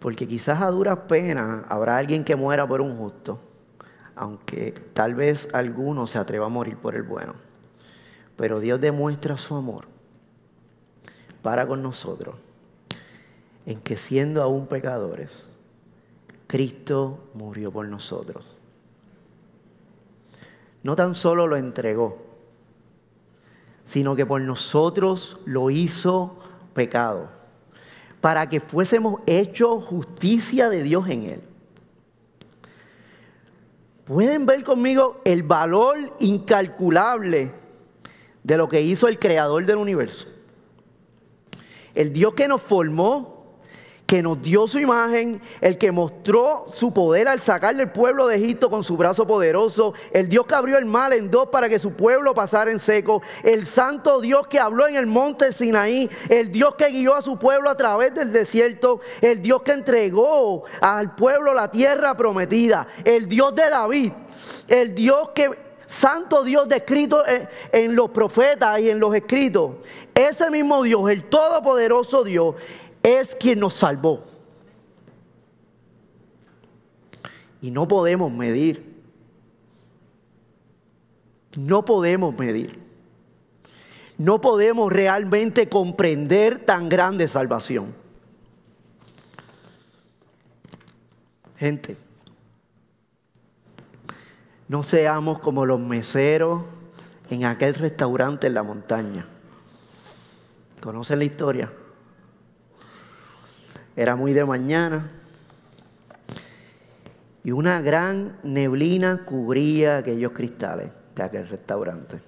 Porque 0.00 0.26
quizás 0.26 0.60
a 0.60 0.70
duras 0.70 0.98
penas 1.06 1.64
habrá 1.68 1.98
alguien 1.98 2.24
que 2.24 2.34
muera 2.34 2.66
por 2.66 2.80
un 2.80 2.96
justo, 2.96 3.38
aunque 4.16 4.72
tal 4.92 5.14
vez 5.14 5.48
alguno 5.52 6.06
se 6.08 6.18
atreva 6.18 6.46
a 6.46 6.48
morir 6.48 6.76
por 6.76 6.96
el 6.96 7.02
bueno. 7.02 7.34
Pero 8.36 8.58
Dios 8.58 8.80
demuestra 8.80 9.36
su 9.36 9.54
amor 9.54 9.86
para 11.42 11.66
con 11.66 11.82
nosotros 11.82 12.36
en 13.70 13.80
que 13.80 13.96
siendo 13.96 14.42
aún 14.42 14.66
pecadores, 14.66 15.46
Cristo 16.48 17.20
murió 17.34 17.70
por 17.70 17.86
nosotros. 17.86 18.56
No 20.82 20.96
tan 20.96 21.14
solo 21.14 21.46
lo 21.46 21.56
entregó, 21.56 22.18
sino 23.84 24.16
que 24.16 24.26
por 24.26 24.40
nosotros 24.40 25.38
lo 25.44 25.70
hizo 25.70 26.36
pecado, 26.74 27.28
para 28.20 28.48
que 28.48 28.58
fuésemos 28.58 29.20
hechos 29.26 29.84
justicia 29.84 30.68
de 30.68 30.82
Dios 30.82 31.08
en 31.08 31.22
él. 31.22 31.40
Pueden 34.04 34.46
ver 34.46 34.64
conmigo 34.64 35.20
el 35.24 35.44
valor 35.44 35.96
incalculable 36.18 37.52
de 38.42 38.56
lo 38.56 38.68
que 38.68 38.82
hizo 38.82 39.06
el 39.06 39.20
creador 39.20 39.64
del 39.64 39.76
universo. 39.76 40.26
El 41.94 42.12
Dios 42.12 42.34
que 42.34 42.48
nos 42.48 42.62
formó, 42.62 43.39
que 44.10 44.24
nos 44.24 44.42
dio 44.42 44.66
su 44.66 44.80
imagen, 44.80 45.40
el 45.60 45.78
que 45.78 45.92
mostró 45.92 46.66
su 46.72 46.92
poder 46.92 47.28
al 47.28 47.38
sacar 47.38 47.76
del 47.76 47.92
pueblo 47.92 48.26
de 48.26 48.38
Egipto 48.38 48.68
con 48.68 48.82
su 48.82 48.96
brazo 48.96 49.24
poderoso, 49.24 49.94
el 50.10 50.28
Dios 50.28 50.46
que 50.46 50.56
abrió 50.56 50.78
el 50.78 50.84
mar 50.84 51.12
en 51.12 51.30
dos 51.30 51.46
para 51.50 51.68
que 51.68 51.78
su 51.78 51.92
pueblo 51.92 52.34
pasara 52.34 52.72
en 52.72 52.80
seco, 52.80 53.22
el 53.44 53.66
santo 53.66 54.20
Dios 54.20 54.48
que 54.48 54.58
habló 54.58 54.88
en 54.88 54.96
el 54.96 55.06
monte 55.06 55.52
Sinaí, 55.52 56.10
el 56.28 56.50
Dios 56.50 56.74
que 56.74 56.88
guió 56.88 57.14
a 57.14 57.22
su 57.22 57.38
pueblo 57.38 57.70
a 57.70 57.76
través 57.76 58.12
del 58.12 58.32
desierto, 58.32 58.98
el 59.20 59.40
Dios 59.42 59.62
que 59.62 59.70
entregó 59.70 60.64
al 60.80 61.14
pueblo 61.14 61.54
la 61.54 61.70
tierra 61.70 62.16
prometida, 62.16 62.88
el 63.04 63.28
Dios 63.28 63.54
de 63.54 63.70
David, 63.70 64.12
el 64.66 64.92
Dios 64.92 65.28
que 65.36 65.56
santo 65.86 66.42
Dios 66.42 66.68
descrito 66.68 67.24
en, 67.24 67.48
en, 67.70 67.94
los 67.94 68.10
profetas 68.10 68.80
y 68.80 68.90
en 68.90 68.98
los 68.98 69.14
escritos. 69.14 69.76
Ese 70.12 70.50
mismo 70.50 70.82
Dios, 70.82 71.08
el 71.10 71.28
todopoderoso 71.28 72.24
Dios, 72.24 72.56
es 73.02 73.34
quien 73.36 73.60
nos 73.60 73.74
salvó. 73.74 74.24
Y 77.62 77.70
no 77.70 77.86
podemos 77.88 78.32
medir. 78.32 78.90
No 81.56 81.84
podemos 81.84 82.36
medir. 82.38 82.78
No 84.18 84.40
podemos 84.40 84.92
realmente 84.92 85.68
comprender 85.68 86.64
tan 86.64 86.88
grande 86.88 87.26
salvación. 87.26 87.94
Gente, 91.56 91.96
no 94.68 94.82
seamos 94.82 95.40
como 95.40 95.66
los 95.66 95.80
meseros 95.80 96.62
en 97.28 97.44
aquel 97.44 97.74
restaurante 97.74 98.46
en 98.46 98.54
la 98.54 98.62
montaña. 98.62 99.26
¿Conocen 100.80 101.18
la 101.18 101.24
historia? 101.24 101.72
Era 104.00 104.16
muy 104.16 104.32
de 104.32 104.46
mañana 104.46 105.10
y 107.44 107.50
una 107.50 107.82
gran 107.82 108.38
neblina 108.42 109.26
cubría 109.26 109.98
aquellos 109.98 110.32
cristales 110.32 110.90
de 111.14 111.22
aquel 111.22 111.46
restaurante. 111.46 112.18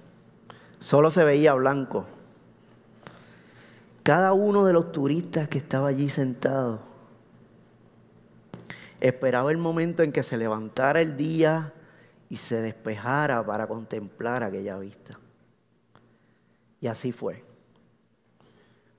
Solo 0.77 1.09
se 1.09 1.23
veía 1.23 1.55
blanco. 1.55 2.05
Cada 4.03 4.33
uno 4.33 4.65
de 4.65 4.73
los 4.73 4.91
turistas 4.91 5.47
que 5.49 5.57
estaba 5.57 5.87
allí 5.87 6.09
sentado 6.09 6.79
esperaba 8.99 9.51
el 9.51 9.57
momento 9.57 10.03
en 10.03 10.11
que 10.11 10.21
se 10.21 10.37
levantara 10.37 11.01
el 11.01 11.17
día 11.17 11.73
y 12.29 12.37
se 12.37 12.61
despejara 12.61 13.43
para 13.43 13.65
contemplar 13.65 14.43
aquella 14.43 14.77
vista. 14.77 15.17
Y 16.79 16.85
así 16.85 17.11
fue. 17.11 17.43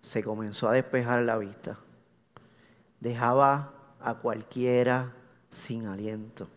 Se 0.02 0.24
comenzó 0.24 0.68
a 0.68 0.72
despejar 0.72 1.22
la 1.22 1.38
vista 1.38 1.78
dejaba 3.04 3.70
a 4.00 4.14
cualquiera 4.14 5.12
sin 5.50 5.86
aliento. 5.86 6.48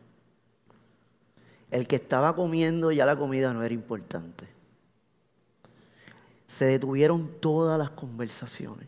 El 1.70 1.88
que 1.88 1.98
estaba 1.98 2.34
comiendo 2.34 2.90
ya 2.94 3.06
la 3.06 3.18
comida 3.18 3.54
no 3.54 3.64
era 3.64 3.74
importante. 3.74 4.48
Se 6.48 6.64
detuvieron 6.64 7.30
todas 7.42 7.78
las 7.78 7.90
conversaciones. 7.90 8.88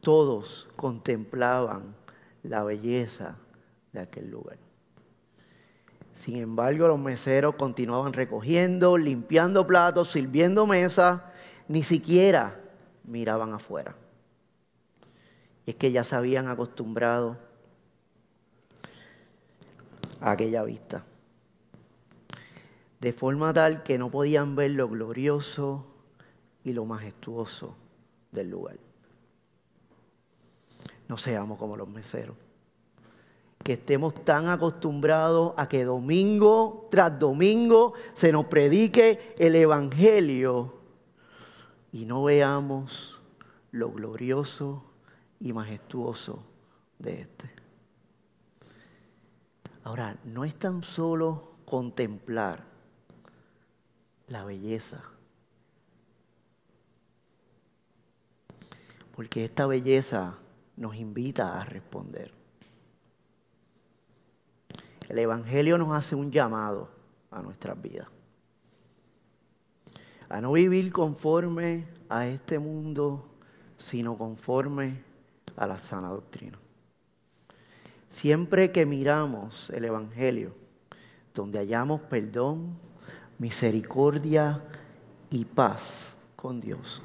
Todos 0.00 0.68
contemplaban 0.76 1.96
la 2.44 2.62
belleza 2.62 3.34
de 3.92 4.00
aquel 4.00 4.30
lugar. 4.30 4.56
Sin 6.14 6.36
embargo, 6.36 6.86
los 6.86 6.98
meseros 7.00 7.56
continuaban 7.56 8.12
recogiendo, 8.12 8.96
limpiando 8.96 9.66
platos, 9.66 10.12
sirviendo 10.12 10.64
mesas, 10.64 11.20
ni 11.66 11.82
siquiera 11.82 12.60
miraban 13.02 13.52
afuera. 13.54 13.96
Y 15.66 15.70
es 15.70 15.76
que 15.76 15.92
ya 15.92 16.04
se 16.04 16.16
habían 16.16 16.48
acostumbrado 16.48 17.36
a 20.20 20.32
aquella 20.32 20.62
vista. 20.62 21.04
De 23.00 23.12
forma 23.12 23.52
tal 23.52 23.82
que 23.82 23.98
no 23.98 24.10
podían 24.10 24.54
ver 24.54 24.72
lo 24.72 24.88
glorioso 24.88 25.86
y 26.64 26.72
lo 26.72 26.84
majestuoso 26.84 27.76
del 28.30 28.50
lugar. 28.50 28.76
No 31.08 31.16
seamos 31.16 31.58
como 31.58 31.76
los 31.76 31.88
meseros. 31.88 32.36
Que 33.64 33.74
estemos 33.74 34.14
tan 34.14 34.48
acostumbrados 34.48 35.54
a 35.56 35.68
que 35.68 35.84
domingo 35.84 36.88
tras 36.90 37.18
domingo 37.18 37.94
se 38.14 38.32
nos 38.32 38.46
predique 38.46 39.34
el 39.38 39.54
Evangelio 39.54 40.74
y 41.92 42.06
no 42.06 42.24
veamos 42.24 43.20
lo 43.70 43.92
glorioso 43.92 44.84
y 45.42 45.52
majestuoso 45.52 46.44
de 46.98 47.22
este. 47.22 47.50
Ahora, 49.82 50.16
no 50.24 50.44
es 50.44 50.54
tan 50.54 50.84
solo 50.84 51.56
contemplar 51.64 52.64
la 54.28 54.44
belleza, 54.44 55.02
porque 59.16 59.44
esta 59.44 59.66
belleza 59.66 60.38
nos 60.76 60.94
invita 60.94 61.58
a 61.58 61.64
responder. 61.64 62.32
El 65.08 65.18
Evangelio 65.18 65.76
nos 65.76 65.92
hace 65.96 66.14
un 66.14 66.30
llamado 66.30 66.88
a 67.32 67.42
nuestras 67.42 67.80
vidas. 67.82 68.06
A 70.28 70.40
no 70.40 70.52
vivir 70.52 70.92
conforme 70.92 71.88
a 72.08 72.28
este 72.28 72.58
mundo, 72.58 73.28
sino 73.76 74.16
conforme 74.16 75.11
a 75.56 75.66
la 75.66 75.78
sana 75.78 76.08
doctrina. 76.08 76.58
Siempre 78.08 78.72
que 78.72 78.84
miramos 78.84 79.70
el 79.70 79.84
Evangelio, 79.84 80.54
donde 81.34 81.58
hallamos 81.58 82.00
perdón, 82.02 82.76
misericordia 83.38 84.62
y 85.30 85.44
paz 85.44 86.14
con 86.36 86.60
Dios, 86.60 87.02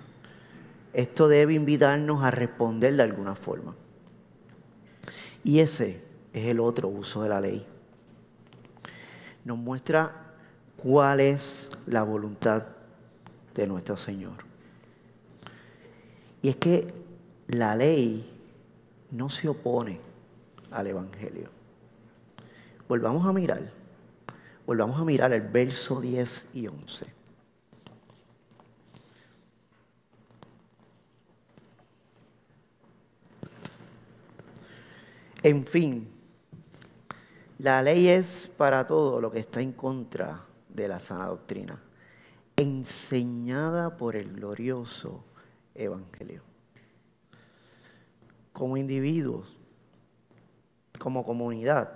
esto 0.94 1.28
debe 1.28 1.54
invitarnos 1.54 2.24
a 2.24 2.32
responder 2.32 2.96
de 2.96 3.04
alguna 3.04 3.36
forma. 3.36 3.76
Y 5.44 5.60
ese 5.60 6.04
es 6.34 6.48
el 6.48 6.60
otro 6.60 6.88
uso 6.90 7.24
de 7.24 7.30
la 7.30 7.40
ley. 7.40 7.66
Nos 9.46 9.58
muestra 9.58 10.12
cuál 10.76 11.20
es 11.20 11.70
la 11.86 12.04
voluntad 12.04 12.64
de 13.56 13.68
nuestro 13.68 13.96
Señor. 13.96 14.46
Y 16.42 16.50
es 16.50 16.56
que 16.58 16.94
la 17.48 17.76
ley 17.76 18.37
no 19.12 19.30
se 19.30 19.48
opone 19.48 20.00
al 20.72 20.88
Evangelio. 20.88 21.50
Volvamos 22.88 23.26
a 23.28 23.34
mirar, 23.34 23.72
volvamos 24.66 25.00
a 25.00 25.04
mirar 25.04 25.34
el 25.34 25.42
verso 25.42 26.00
10 26.00 26.48
y 26.54 26.68
11. 26.68 27.06
En 35.44 35.66
fin, 35.66 36.08
la 37.60 37.82
ley 37.82 38.08
es 38.08 38.52
para 38.58 38.86
todo 38.86 39.22
lo 39.22 39.32
que 39.32 39.40
está 39.40 39.62
en 39.62 39.72
contra 39.72 40.44
de 40.68 40.88
la 40.88 41.00
sana 41.00 41.28
doctrina, 41.28 41.80
enseñada 42.56 43.96
por 43.98 44.16
el 44.16 44.34
glorioso 44.34 45.24
Evangelio. 45.74 46.47
Como 48.58 48.76
individuos, 48.76 49.56
como 50.98 51.24
comunidad, 51.24 51.92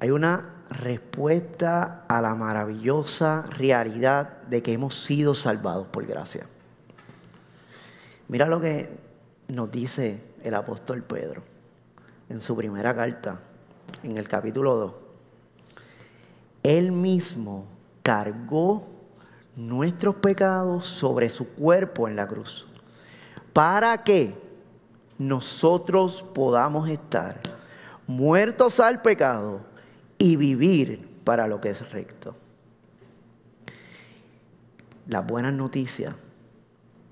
hay 0.00 0.10
una 0.10 0.64
respuesta 0.70 2.04
a 2.08 2.20
la 2.20 2.34
maravillosa 2.34 3.42
realidad 3.42 4.42
de 4.42 4.64
que 4.64 4.72
hemos 4.72 5.04
sido 5.04 5.34
salvados 5.34 5.86
por 5.86 6.04
gracia. 6.04 6.48
Mira 8.26 8.46
lo 8.46 8.60
que 8.60 8.90
nos 9.46 9.70
dice 9.70 10.20
el 10.42 10.54
apóstol 10.56 11.04
Pedro 11.04 11.44
en 12.28 12.40
su 12.40 12.56
primera 12.56 12.92
carta, 12.92 13.38
en 14.02 14.18
el 14.18 14.26
capítulo 14.26 14.74
2. 14.74 14.94
Él 16.64 16.90
mismo 16.90 17.66
cargó 18.02 18.84
nuestros 19.54 20.16
pecados 20.16 20.86
sobre 20.86 21.30
su 21.30 21.50
cuerpo 21.50 22.08
en 22.08 22.16
la 22.16 22.26
cruz, 22.26 22.66
para 23.52 24.02
que 24.02 24.45
nosotros 25.18 26.24
podamos 26.34 26.88
estar 26.88 27.40
muertos 28.06 28.80
al 28.80 29.02
pecado 29.02 29.60
y 30.18 30.36
vivir 30.36 31.08
para 31.24 31.46
lo 31.46 31.60
que 31.60 31.70
es 31.70 31.90
recto. 31.90 32.36
Las 35.08 35.26
buenas 35.26 35.52
noticias 35.52 36.14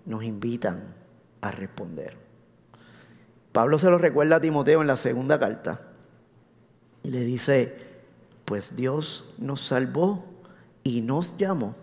nos 0.07 0.25
invitan 0.25 0.83
a 1.41 1.51
responder. 1.51 2.17
Pablo 3.53 3.79
se 3.79 3.89
lo 3.89 3.99
recuerda 3.99 4.37
a 4.37 4.41
Timoteo 4.41 4.81
en 4.81 4.89
la 4.89 4.97
segunda 4.97 5.39
carta 5.39 5.81
y 7.03 7.11
le 7.11 7.21
dice, 7.21 7.77
pues 8.45 8.75
Dios 8.75 9.33
nos 9.39 9.61
salvó 9.61 10.25
y 10.83 11.03
nos 11.03 11.37
llamó. 11.37 11.77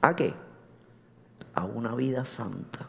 ¿A 0.00 0.16
qué? 0.16 0.34
A 1.54 1.64
una 1.64 1.94
vida 1.94 2.24
santa. 2.24 2.88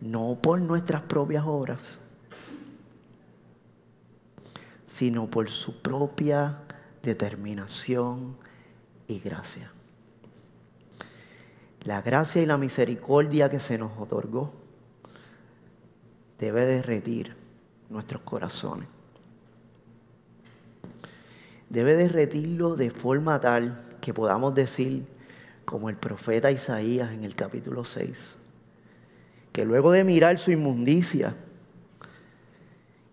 No 0.00 0.38
por 0.40 0.60
nuestras 0.60 1.02
propias 1.02 1.44
obras, 1.46 1.98
sino 4.86 5.26
por 5.26 5.50
su 5.50 5.80
propia 5.80 6.58
determinación 7.02 8.36
y 9.06 9.18
gracia. 9.20 9.70
La 11.84 12.02
gracia 12.02 12.42
y 12.42 12.46
la 12.46 12.58
misericordia 12.58 13.48
que 13.48 13.60
se 13.60 13.78
nos 13.78 13.96
otorgó 13.98 14.52
debe 16.38 16.66
derretir 16.66 17.34
nuestros 17.88 18.22
corazones. 18.22 18.88
Debe 21.68 21.96
derretirlo 21.96 22.76
de 22.76 22.90
forma 22.90 23.40
tal 23.40 23.84
que 24.00 24.14
podamos 24.14 24.54
decir, 24.54 25.06
como 25.64 25.90
el 25.90 25.96
profeta 25.96 26.50
Isaías 26.50 27.12
en 27.12 27.24
el 27.24 27.34
capítulo 27.34 27.84
6, 27.84 28.37
que 29.58 29.64
luego 29.64 29.90
de 29.90 30.04
mirar 30.04 30.38
su 30.38 30.52
inmundicia, 30.52 31.34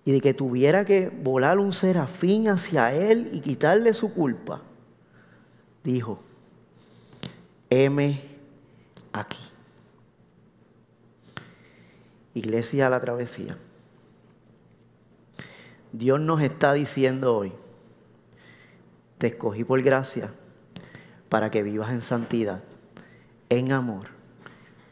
y 0.05 0.11
de 0.11 0.21
que 0.21 0.35
tuviera 0.35 0.85
que 0.85 1.09
volar 1.09 1.57
un 1.57 1.73
serafín 1.73 2.49
hacia 2.49 2.93
él 2.93 3.31
y 3.33 3.39
quitarle 3.39 3.95
su 3.95 4.13
culpa, 4.13 4.61
dijo, 5.83 6.19
heme 7.71 8.21
aquí. 9.11 9.39
Iglesia 12.35 12.85
a 12.85 12.89
la 12.91 12.99
travesía. 12.99 13.57
Dios 15.93 16.19
nos 16.19 16.43
está 16.43 16.73
diciendo 16.73 17.35
hoy, 17.35 17.53
te 19.17 19.25
escogí 19.25 19.63
por 19.63 19.81
gracia 19.81 20.31
para 21.27 21.49
que 21.49 21.63
vivas 21.63 21.89
en 21.89 22.03
santidad, 22.03 22.61
en 23.49 23.71
amor 23.71 24.14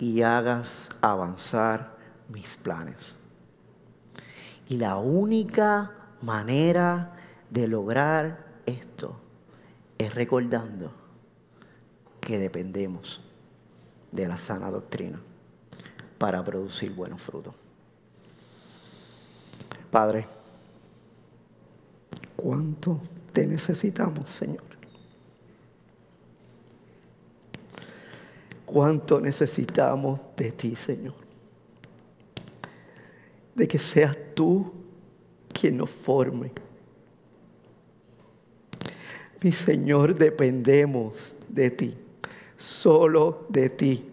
y 0.03 0.21
hagas 0.21 0.89
avanzar 0.99 1.95
mis 2.27 2.57
planes. 2.57 3.15
Y 4.67 4.75
la 4.75 4.97
única 4.97 5.91
manera 6.21 7.13
de 7.49 7.69
lograr 7.69 8.45
esto 8.65 9.15
es 9.97 10.13
recordando 10.13 10.91
que 12.19 12.37
dependemos 12.37 13.21
de 14.11 14.27
la 14.27 14.35
sana 14.35 14.69
doctrina 14.69 15.21
para 16.17 16.43
producir 16.43 16.93
buenos 16.93 17.21
frutos. 17.21 17.55
Padre, 19.89 20.27
¿cuánto 22.35 22.99
te 23.31 23.47
necesitamos, 23.47 24.29
Señor? 24.29 24.72
¿Cuánto 28.65 29.19
necesitamos 29.19 30.19
de 30.35 30.51
ti, 30.51 30.75
Señor? 30.75 31.23
de 33.55 33.67
que 33.67 33.79
seas 33.79 34.17
tú 34.33 34.71
quien 35.51 35.77
nos 35.77 35.89
forme. 35.89 36.51
Mi 39.41 39.51
Señor, 39.51 40.15
dependemos 40.15 41.35
de 41.49 41.69
ti, 41.69 41.97
solo 42.57 43.45
de 43.49 43.69
ti. 43.69 44.09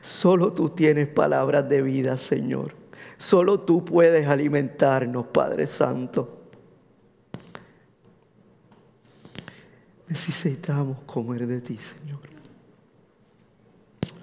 Solo 0.00 0.52
tú 0.52 0.70
tienes 0.70 1.08
palabras 1.08 1.68
de 1.68 1.82
vida, 1.82 2.16
Señor. 2.16 2.74
Solo 3.18 3.60
tú 3.60 3.84
puedes 3.84 4.26
alimentarnos, 4.26 5.26
Padre 5.26 5.66
Santo. 5.66 6.32
Necesitamos 10.08 10.98
comer 11.04 11.46
de 11.46 11.60
ti, 11.60 11.76
Señor. 11.76 12.35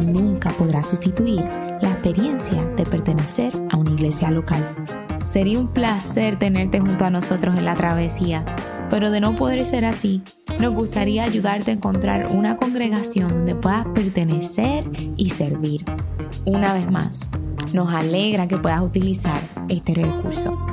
nunca 0.00 0.50
podrá 0.50 0.82
sustituir 0.82 1.44
la 1.80 1.90
experiencia 1.90 2.64
de 2.76 2.84
pertenecer 2.84 3.52
a 3.70 3.76
una 3.76 3.92
iglesia 3.92 4.30
local. 4.30 4.62
Sería 5.24 5.58
un 5.58 5.68
placer 5.68 6.38
tenerte 6.38 6.80
junto 6.80 7.04
a 7.04 7.10
nosotros 7.10 7.58
en 7.58 7.64
la 7.64 7.74
travesía, 7.74 8.44
pero 8.90 9.10
de 9.10 9.20
no 9.20 9.36
poder 9.36 9.64
ser 9.64 9.84
así, 9.84 10.22
nos 10.58 10.72
gustaría 10.72 11.24
ayudarte 11.24 11.70
a 11.70 11.74
encontrar 11.74 12.28
una 12.34 12.56
congregación 12.56 13.28
donde 13.28 13.54
puedas 13.54 13.86
pertenecer 13.94 14.84
y 15.16 15.30
servir. 15.30 15.84
Una 16.44 16.74
vez 16.74 16.90
más, 16.90 17.28
nos 17.72 17.92
alegra 17.92 18.48
que 18.48 18.58
puedas 18.58 18.82
utilizar 18.82 19.40
este 19.68 19.94
recurso. 19.94 20.71